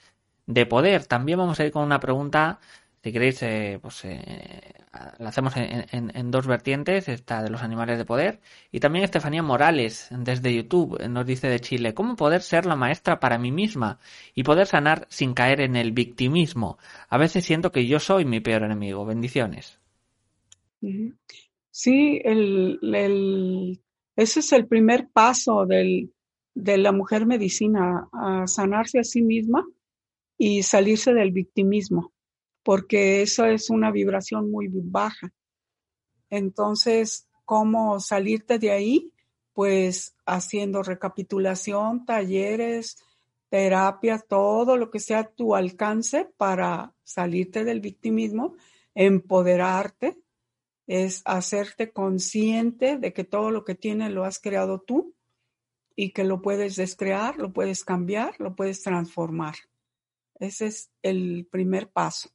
de 0.48 0.66
poder. 0.66 1.06
También 1.06 1.38
vamos 1.38 1.60
a 1.60 1.66
ir 1.66 1.72
con 1.72 1.84
una 1.84 2.00
pregunta 2.00 2.60
si 3.02 3.14
queréis, 3.14 3.42
eh, 3.44 3.80
pues 3.82 4.04
eh, 4.04 4.74
la 5.20 5.30
hacemos 5.30 5.54
en, 5.56 6.32
dos 6.32 6.48
vertientes, 6.48 7.08
esta 7.08 7.42
de 7.42 7.50
los 7.50 7.64
animales 7.64 7.98
de 7.98 8.04
poder. 8.04 8.42
Y 8.72 8.82
también 8.82 9.06
Estefanía 9.06 9.42
Morales, 9.42 10.10
desde 10.12 10.54
YouTube, 10.54 11.00
nos 11.08 11.26
dice 11.26 11.48
de 11.48 11.62
Chile, 11.62 11.94
¿cómo 11.94 12.18
poder 12.18 12.42
ser 12.42 12.66
la 12.66 12.76
maestra 12.76 13.20
para 13.22 13.38
mí 13.38 13.52
misma 13.52 14.00
y 14.36 14.44
poder 14.44 14.68
sanar 14.68 15.08
sin 15.10 15.34
caer 15.34 15.62
en 15.62 15.78
el 15.78 15.94
victimismo? 15.94 16.78
A 17.08 17.18
veces 17.18 17.46
siento 17.46 17.72
que 17.72 17.88
yo 17.88 18.00
soy 18.00 18.26
mi 18.26 18.42
peor 18.42 18.64
enemigo. 18.64 19.06
Bendiciones. 19.06 19.80
Sí, 21.72 22.22
el, 22.26 23.80
ese 24.18 24.40
es 24.42 24.52
el 24.52 24.68
primer 24.68 25.08
paso 25.10 25.66
del, 25.66 26.12
de 26.54 26.78
la 26.78 26.92
mujer 26.92 27.26
medicina, 27.26 28.10
a 28.12 28.46
sanarse 28.46 29.00
a 29.00 29.04
sí 29.06 29.22
misma 29.22 29.66
y 30.38 30.64
salirse 30.64 31.14
del 31.14 31.32
victimismo 31.32 32.12
porque 32.70 33.24
eso 33.24 33.48
es 33.48 33.72
una 33.72 33.90
vibración 33.90 34.52
muy 34.52 34.70
baja. 34.72 35.34
Entonces, 36.30 37.28
¿cómo 37.44 38.00
salirte 38.00 38.60
de 38.60 38.70
ahí? 38.70 39.12
Pues 39.54 40.16
haciendo 40.28 40.84
recapitulación, 40.84 42.06
talleres, 42.06 43.00
terapia, 43.50 44.20
todo 44.20 44.78
lo 44.78 44.92
que 44.92 45.00
sea 45.00 45.20
a 45.22 45.30
tu 45.32 45.56
alcance 45.56 46.32
para 46.38 46.94
salirte 47.02 47.64
del 47.64 47.82
victimismo, 47.82 48.56
empoderarte, 48.94 50.20
es 50.86 51.24
hacerte 51.26 51.92
consciente 51.92 53.00
de 53.00 53.14
que 53.14 53.24
todo 53.24 53.50
lo 53.50 53.66
que 53.66 53.74
tienes 53.74 54.12
lo 54.12 54.26
has 54.26 54.38
creado 54.38 54.80
tú 54.80 55.16
y 55.96 56.12
que 56.12 56.24
lo 56.24 56.44
puedes 56.44 56.76
descrear, 56.76 57.36
lo 57.40 57.52
puedes 57.52 57.84
cambiar, 57.84 58.36
lo 58.40 58.56
puedes 58.56 58.84
transformar. 58.84 59.56
Ese 60.36 60.68
es 60.68 60.92
el 61.02 61.48
primer 61.50 61.90
paso. 61.90 62.30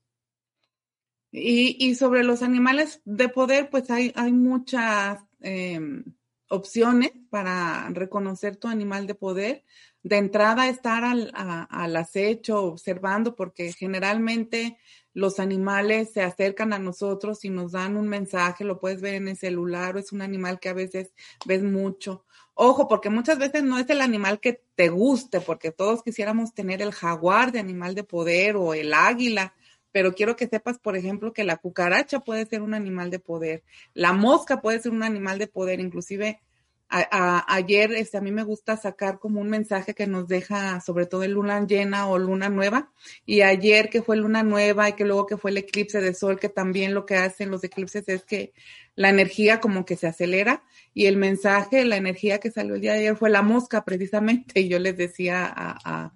Y, 1.37 1.97
sobre 1.97 2.23
los 2.23 2.43
animales 2.43 3.01
de 3.05 3.29
poder, 3.29 3.69
pues 3.69 3.91
hay, 3.91 4.13
hay 4.15 4.31
muchas 4.31 5.19
em, 5.41 6.05
opciones 6.49 7.11
para 7.29 7.89
reconocer 7.91 8.55
tu 8.55 8.69
animal 8.69 9.09
de 9.09 9.17
poder. 9.17 9.65
De 10.05 10.17
entrada, 10.17 10.69
estar 10.69 11.03
al, 11.03 11.33
al 11.35 11.97
acecho, 11.97 12.63
observando, 12.63 13.35
porque 13.35 13.73
generalmente 13.73 14.79
los 15.13 15.41
animales 15.41 16.13
se 16.13 16.23
acercan 16.23 16.73
a 16.73 16.79
nosotros 16.79 17.45
y 17.45 17.51
nos 17.51 17.73
dan 17.73 17.97
un 17.97 18.07
mensaje, 18.07 18.63
lo 18.63 18.79
puedes 18.79 19.01
ver 19.01 19.15
en 19.15 19.27
el 19.27 19.37
celular 19.37 19.97
o 19.97 19.99
es 19.99 20.13
un 20.13 20.23
animal 20.23 20.61
que 20.61 20.69
a 20.69 20.75
veces 20.75 21.13
ves 21.47 21.65
mucho. 21.65 22.25
Ojo, 22.55 22.87
porque 22.87 23.11
muchas 23.11 23.39
veces 23.39 23.65
no 23.65 23.79
es 23.79 23.91
el 23.91 24.01
animal 24.01 24.39
que 24.39 24.63
te 24.77 24.89
guste, 24.89 25.41
porque 25.41 25.73
todos 25.73 26.05
quisiéramos 26.05 26.55
tener 26.55 26.81
el 26.81 26.93
jaguar 26.93 27.51
de 27.51 27.59
animal 27.59 27.97
de 27.97 28.05
poder 28.05 28.55
o 28.55 28.75
el 28.75 28.95
águila, 28.95 29.55
pero 29.95 30.13
quiero 30.13 30.35
que 30.35 30.49
sepas, 30.49 30.81
por 30.81 30.97
ejemplo, 30.97 31.33
que 31.33 31.45
la 31.45 31.59
cucaracha 31.59 32.19
puede 32.19 32.47
ser 32.47 32.63
un 32.63 32.75
animal 32.75 33.11
de 33.11 33.21
poder, 33.21 33.63
la 33.93 34.13
mosca 34.13 34.61
puede 34.61 34.81
ser 34.81 34.91
un 34.91 35.05
animal 35.05 35.39
de 35.39 35.47
poder, 35.47 35.79
inclusive 35.79 36.41
ayer 36.89 37.93
este, 37.93 38.19
a 38.19 38.21
mí 38.21 38.33
me 38.33 38.43
gusta 38.43 38.77
sacar 38.77 39.21
como 39.21 39.41
un 39.41 39.49
mensaje 39.49 39.95
que 39.95 40.09
nos 40.09 40.27
deja 40.27 40.81
sobre 40.81 41.07
todo 41.07 41.23
el 41.23 41.33
luna 41.33 41.65
llena 41.65 42.09
o 42.09 42.19
luna 42.19 42.49
nueva. 42.49 42.93
Y 43.25 43.43
ayer 43.43 43.89
que 43.89 44.03
fue 44.03 44.17
luna 44.17 44.43
nueva 44.43 44.89
y 44.89 44.95
que 44.95 45.05
luego 45.05 45.27
que 45.27 45.37
fue 45.37 45.53
el 45.53 45.59
eclipse 45.59 46.01
de 46.01 46.13
sol, 46.13 46.41
que 46.41 46.49
también 46.49 46.93
lo 46.93 47.07
que 47.07 47.17
hacen 47.17 47.53
los 47.53 47.63
eclipses 47.63 48.09
es 48.09 48.25
que 48.25 48.53
la 48.97 49.11
energía 49.11 49.61
como 49.61 49.85
que 49.85 49.97
se 49.97 50.09
acelera. 50.09 50.65
Y 50.93 51.07
el 51.07 51.17
mensaje, 51.17 51.85
la 51.85 51.97
energía 51.97 52.39
que 52.39 52.51
salió 52.51 52.75
el 52.75 52.81
día 52.81 52.93
de 52.93 53.01
ayer 53.01 53.17
fue 53.17 53.31
la 53.31 53.43
mosca 53.43 53.85
precisamente. 53.85 54.61
Y 54.61 54.69
yo 54.69 54.79
les 54.79 54.97
decía 54.97 55.53
a, 55.55 56.13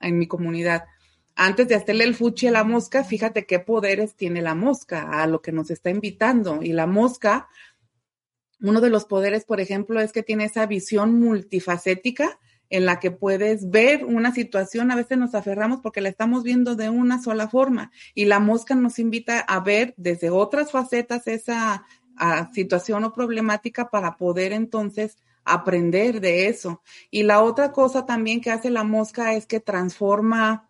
en 0.00 0.18
mi 0.18 0.26
comunidad, 0.26 0.84
antes 1.38 1.68
de 1.68 1.76
hacerle 1.76 2.04
el 2.04 2.14
fuchi 2.14 2.48
a 2.48 2.50
la 2.50 2.64
mosca, 2.64 3.04
fíjate 3.04 3.46
qué 3.46 3.58
poderes 3.60 4.14
tiene 4.14 4.42
la 4.42 4.54
mosca, 4.54 5.22
a 5.22 5.26
lo 5.26 5.40
que 5.40 5.52
nos 5.52 5.70
está 5.70 5.88
invitando. 5.88 6.62
Y 6.62 6.72
la 6.72 6.86
mosca 6.86 7.48
uno 8.60 8.80
de 8.80 8.90
los 8.90 9.04
poderes, 9.04 9.44
por 9.44 9.60
ejemplo, 9.60 10.00
es 10.00 10.12
que 10.12 10.22
tiene 10.22 10.44
esa 10.44 10.66
visión 10.66 11.18
multifacética 11.20 12.38
en 12.70 12.84
la 12.84 13.00
que 13.00 13.10
puedes 13.10 13.70
ver 13.70 14.04
una 14.04 14.34
situación, 14.34 14.90
a 14.90 14.96
veces 14.96 15.16
nos 15.16 15.34
aferramos 15.34 15.80
porque 15.80 16.02
la 16.02 16.10
estamos 16.10 16.42
viendo 16.42 16.74
de 16.74 16.90
una 16.90 17.22
sola 17.22 17.48
forma 17.48 17.92
y 18.14 18.26
la 18.26 18.40
mosca 18.40 18.74
nos 18.74 18.98
invita 18.98 19.40
a 19.40 19.60
ver 19.60 19.94
desde 19.96 20.28
otras 20.28 20.70
facetas 20.70 21.26
esa 21.26 21.86
situación 22.52 23.04
o 23.04 23.12
problemática 23.12 23.88
para 23.88 24.16
poder 24.16 24.52
entonces 24.52 25.16
aprender 25.44 26.20
de 26.20 26.48
eso. 26.48 26.82
Y 27.10 27.22
la 27.22 27.42
otra 27.42 27.72
cosa 27.72 28.04
también 28.04 28.40
que 28.40 28.50
hace 28.50 28.70
la 28.70 28.84
mosca 28.84 29.34
es 29.34 29.46
que 29.46 29.60
transforma 29.60 30.67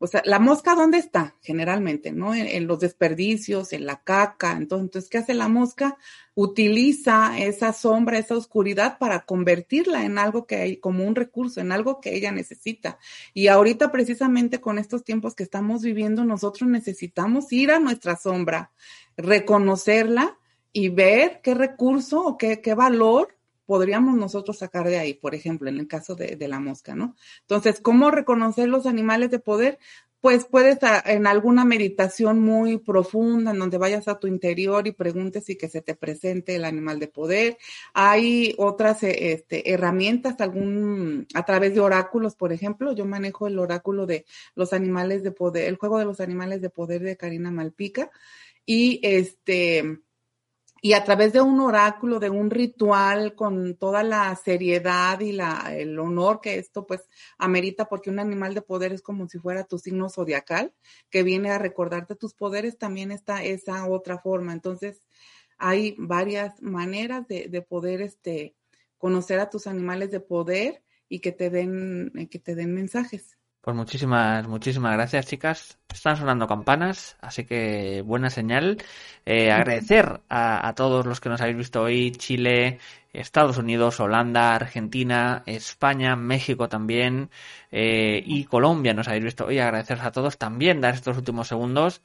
o 0.00 0.06
sea, 0.06 0.22
la 0.24 0.38
mosca, 0.38 0.76
¿dónde 0.76 0.98
está? 0.98 1.34
Generalmente, 1.42 2.12
¿no? 2.12 2.32
En, 2.32 2.66
los 2.68 2.78
desperdicios, 2.78 3.72
en 3.72 3.84
la 3.84 4.02
caca. 4.02 4.52
Entonces, 4.52 5.08
¿qué 5.08 5.18
hace 5.18 5.34
la 5.34 5.48
mosca? 5.48 5.96
Utiliza 6.34 7.36
esa 7.38 7.72
sombra, 7.72 8.18
esa 8.18 8.36
oscuridad 8.36 8.98
para 8.98 9.24
convertirla 9.24 10.04
en 10.04 10.18
algo 10.18 10.46
que 10.46 10.56
hay, 10.56 10.76
como 10.76 11.04
un 11.04 11.16
recurso, 11.16 11.60
en 11.60 11.72
algo 11.72 12.00
que 12.00 12.14
ella 12.14 12.30
necesita. 12.30 12.98
Y 13.34 13.48
ahorita, 13.48 13.90
precisamente 13.90 14.60
con 14.60 14.78
estos 14.78 15.02
tiempos 15.02 15.34
que 15.34 15.42
estamos 15.42 15.82
viviendo, 15.82 16.24
nosotros 16.24 16.70
necesitamos 16.70 17.52
ir 17.52 17.72
a 17.72 17.80
nuestra 17.80 18.14
sombra, 18.14 18.70
reconocerla 19.16 20.38
y 20.72 20.90
ver 20.90 21.40
qué 21.42 21.54
recurso 21.54 22.24
o 22.24 22.38
qué, 22.38 22.60
qué 22.60 22.74
valor 22.74 23.37
podríamos 23.68 24.16
nosotros 24.16 24.56
sacar 24.56 24.88
de 24.88 24.98
ahí, 24.98 25.12
por 25.12 25.34
ejemplo, 25.34 25.68
en 25.68 25.76
el 25.76 25.86
caso 25.86 26.14
de, 26.14 26.48
la 26.48 26.58
mosca, 26.58 26.94
¿no? 26.94 27.14
Entonces, 27.42 27.80
¿cómo 27.80 28.10
reconocer 28.10 28.66
los 28.66 28.86
animales 28.86 29.30
de 29.30 29.40
poder? 29.40 29.78
Pues 30.22 30.46
puedes 30.46 30.78
en 31.04 31.26
alguna 31.26 31.66
meditación 31.66 32.40
muy 32.40 32.78
profunda, 32.78 33.50
en 33.50 33.58
donde 33.58 33.76
vayas 33.76 34.08
a 34.08 34.18
tu 34.18 34.26
interior 34.26 34.86
y 34.86 34.92
preguntes 34.92 35.50
y 35.50 35.58
que 35.58 35.68
se 35.68 35.82
te 35.82 35.94
presente 35.94 36.56
el 36.56 36.64
animal 36.64 36.98
de 36.98 37.08
poder. 37.08 37.58
Hay 37.92 38.54
otras 38.56 39.02
eh, 39.02 39.32
este, 39.32 39.70
herramientas, 39.70 40.40
algún, 40.40 41.26
a 41.34 41.44
través 41.44 41.74
de 41.74 41.80
oráculos, 41.80 42.36
por 42.36 42.54
ejemplo. 42.54 42.94
Yo 42.94 43.04
manejo 43.04 43.48
el 43.48 43.58
oráculo 43.58 44.06
de 44.06 44.24
los 44.54 44.72
animales 44.72 45.22
de 45.22 45.32
poder, 45.32 45.68
el 45.68 45.76
juego 45.76 45.98
de 45.98 46.06
los 46.06 46.20
animales 46.20 46.62
de 46.62 46.70
poder 46.70 47.02
de 47.02 47.18
Karina 47.18 47.50
Malpica. 47.50 48.10
Y 48.64 48.98
este, 49.02 50.00
y 50.80 50.92
a 50.92 51.04
través 51.04 51.32
de 51.32 51.40
un 51.40 51.60
oráculo, 51.60 52.20
de 52.20 52.30
un 52.30 52.50
ritual 52.50 53.34
con 53.34 53.76
toda 53.76 54.02
la 54.02 54.34
seriedad 54.36 55.20
y 55.20 55.32
la, 55.32 55.74
el 55.76 55.98
honor 55.98 56.40
que 56.40 56.58
esto 56.58 56.86
pues 56.86 57.08
amerita, 57.38 57.86
porque 57.86 58.10
un 58.10 58.18
animal 58.20 58.54
de 58.54 58.62
poder 58.62 58.92
es 58.92 59.02
como 59.02 59.28
si 59.28 59.38
fuera 59.38 59.64
tu 59.64 59.78
signo 59.78 60.08
zodiacal, 60.08 60.72
que 61.10 61.22
viene 61.22 61.50
a 61.50 61.58
recordarte 61.58 62.14
tus 62.14 62.34
poderes, 62.34 62.78
también 62.78 63.10
está 63.10 63.42
esa 63.42 63.86
otra 63.86 64.18
forma. 64.18 64.52
Entonces, 64.52 65.00
hay 65.58 65.96
varias 65.98 66.62
maneras 66.62 67.26
de, 67.26 67.48
de 67.48 67.62
poder 67.62 68.00
este, 68.00 68.54
conocer 68.98 69.40
a 69.40 69.50
tus 69.50 69.66
animales 69.66 70.10
de 70.10 70.20
poder 70.20 70.82
y 71.08 71.20
que 71.20 71.32
te 71.32 71.50
den, 71.50 72.28
que 72.30 72.38
te 72.38 72.54
den 72.54 72.74
mensajes. 72.74 73.37
Pues 73.68 73.76
muchísimas, 73.76 74.48
muchísimas 74.48 74.94
gracias, 74.94 75.26
chicas. 75.26 75.78
Están 75.92 76.16
sonando 76.16 76.46
campanas, 76.46 77.18
así 77.20 77.44
que 77.44 78.00
buena 78.00 78.30
señal. 78.30 78.78
Eh, 79.26 79.52
agradecer 79.52 80.22
a, 80.30 80.72
todos 80.74 81.04
los 81.04 81.20
que 81.20 81.28
nos 81.28 81.42
habéis 81.42 81.58
visto 81.58 81.82
hoy, 81.82 82.12
Chile, 82.12 82.78
Estados 83.12 83.58
Unidos, 83.58 84.00
Holanda, 84.00 84.54
Argentina, 84.54 85.42
España, 85.44 86.16
México 86.16 86.70
también, 86.70 87.28
eh, 87.70 88.22
y 88.24 88.44
Colombia 88.44 88.94
nos 88.94 89.06
habéis 89.06 89.24
visto 89.24 89.44
hoy. 89.44 89.58
Agradecer 89.58 90.00
a 90.00 90.12
todos 90.12 90.38
también, 90.38 90.80
dar 90.80 90.94
estos 90.94 91.18
últimos 91.18 91.48
segundos 91.48 92.00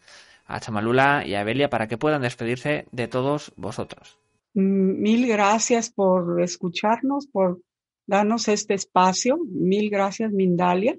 a 0.45 0.59
Chamalula 0.59 1.25
y 1.25 1.33
a 1.35 1.43
Evelia 1.43 1.69
para 1.69 1.87
que 1.87 1.97
puedan 1.97 2.23
despedirse 2.23 2.87
de 2.91 3.07
todos 3.07 3.53
vosotros. 3.55 4.19
Mm, 4.53 5.01
mil 5.01 5.27
gracias 5.29 5.89
por 5.89 6.41
escucharnos, 6.41 7.27
por 7.27 7.61
darnos 8.05 8.49
este 8.49 8.73
espacio. 8.73 9.37
Mil 9.49 9.89
gracias, 9.89 10.29
Mindalia. 10.33 10.97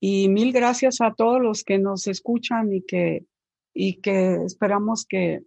Y 0.00 0.28
mil 0.28 0.52
gracias 0.52 1.00
a 1.00 1.14
todos 1.14 1.40
los 1.40 1.64
que 1.64 1.78
nos 1.78 2.06
escuchan 2.06 2.72
y 2.72 2.82
que, 2.82 3.26
y 3.72 4.00
que 4.00 4.36
esperamos 4.44 5.06
que 5.06 5.42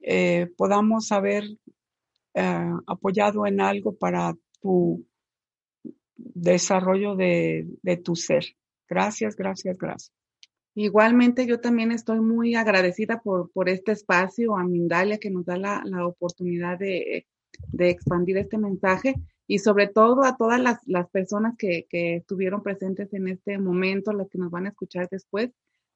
eh, 0.00 0.48
podamos 0.56 1.12
haber 1.12 1.44
eh, 2.34 2.70
apoyado 2.86 3.46
en 3.46 3.60
algo 3.60 3.96
para 3.96 4.34
tu 4.60 5.06
desarrollo 6.16 7.14
de, 7.16 7.66
de 7.82 7.96
tu 7.96 8.16
ser. 8.16 8.44
Gracias, 8.88 9.36
gracias, 9.36 9.78
gracias. 9.78 10.12
Igualmente, 10.74 11.46
yo 11.46 11.58
también 11.58 11.90
estoy 11.90 12.20
muy 12.20 12.54
agradecida 12.54 13.20
por, 13.22 13.50
por 13.50 13.70
este 13.70 13.92
espacio, 13.92 14.56
a 14.56 14.64
Mindalia, 14.64 15.18
que 15.18 15.30
nos 15.30 15.46
da 15.46 15.56
la, 15.56 15.82
la 15.86 16.06
oportunidad 16.06 16.78
de, 16.78 17.26
de, 17.68 17.88
expandir 17.88 18.36
este 18.36 18.58
mensaje 18.58 19.14
y 19.46 19.58
sobre 19.58 19.86
todo 19.86 20.24
a 20.24 20.36
todas 20.36 20.60
las, 20.60 20.80
las 20.86 21.08
personas 21.08 21.54
que, 21.56 21.86
que, 21.88 22.16
estuvieron 22.16 22.62
presentes 22.62 23.12
en 23.14 23.28
este 23.28 23.58
momento, 23.58 24.12
las 24.12 24.28
que 24.28 24.38
nos 24.38 24.50
van 24.50 24.66
a 24.66 24.70
escuchar 24.70 25.08
después. 25.10 25.50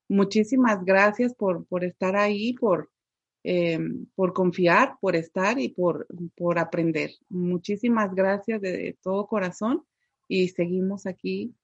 Muchísimas 0.09 0.85
gracias 0.85 1.35
por, 1.35 1.67
por 1.67 1.85
estar 1.85 2.17
ahí, 2.17 2.53
por, 2.55 2.91
eh, 3.43 3.79
por 4.15 4.33
confiar, 4.33 4.97
por 5.01 5.17
estar 5.17 5.59
y 5.59 5.71
por, 5.71 6.07
por 6.37 6.59
aprender. 6.59 7.11
Muchísimas 7.29 8.15
gracias 8.15 8.61
de, 8.61 8.97
todo 9.03 9.27
corazón 9.27 9.85
y 10.29 10.49
seguimos 10.49 11.07
aquí 11.07 11.55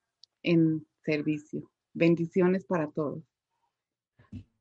en 0.43 0.87
servicio. 1.05 1.71
Bendiciones 1.93 2.65
para 2.65 2.89
todos. 2.89 3.23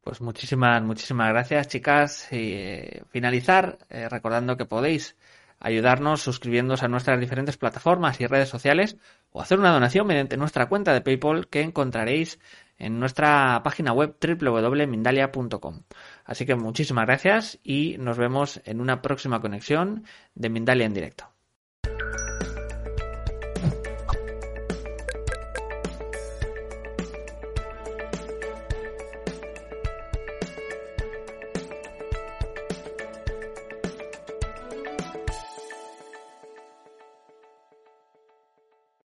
Pues 0.01 0.21
muchísimas, 0.21 0.83
muchísimas 0.83 1.29
gracias, 1.29 1.67
chicas. 1.67 2.27
Eh, 2.31 3.01
finalizar 3.09 3.79
eh, 3.89 4.07
recordando 4.07 4.55
que 4.55 4.65
podéis 4.65 5.15
ayudarnos 5.59 6.21
suscribiéndose 6.21 6.85
a 6.85 6.87
nuestras 6.87 7.19
diferentes 7.19 7.57
plataformas 7.57 8.19
y 8.21 8.27
redes 8.27 8.49
sociales 8.49 8.97
o 9.31 9.41
hacer 9.41 9.59
una 9.59 9.71
donación 9.71 10.07
mediante 10.07 10.37
nuestra 10.37 10.67
cuenta 10.67 10.93
de 10.93 11.01
PayPal 11.01 11.47
que 11.47 11.61
encontraréis 11.61 12.39
en 12.77 12.99
nuestra 12.99 13.61
página 13.63 13.93
web 13.93 14.15
www.mindalia.com. 14.19 15.81
Así 16.25 16.45
que 16.45 16.55
muchísimas 16.55 17.05
gracias 17.05 17.59
y 17.63 17.97
nos 17.99 18.17
vemos 18.17 18.61
en 18.65 18.81
una 18.81 19.01
próxima 19.01 19.41
conexión 19.41 20.03
de 20.33 20.49
Mindalia 20.49 20.85
en 20.85 20.93
directo. 20.93 21.34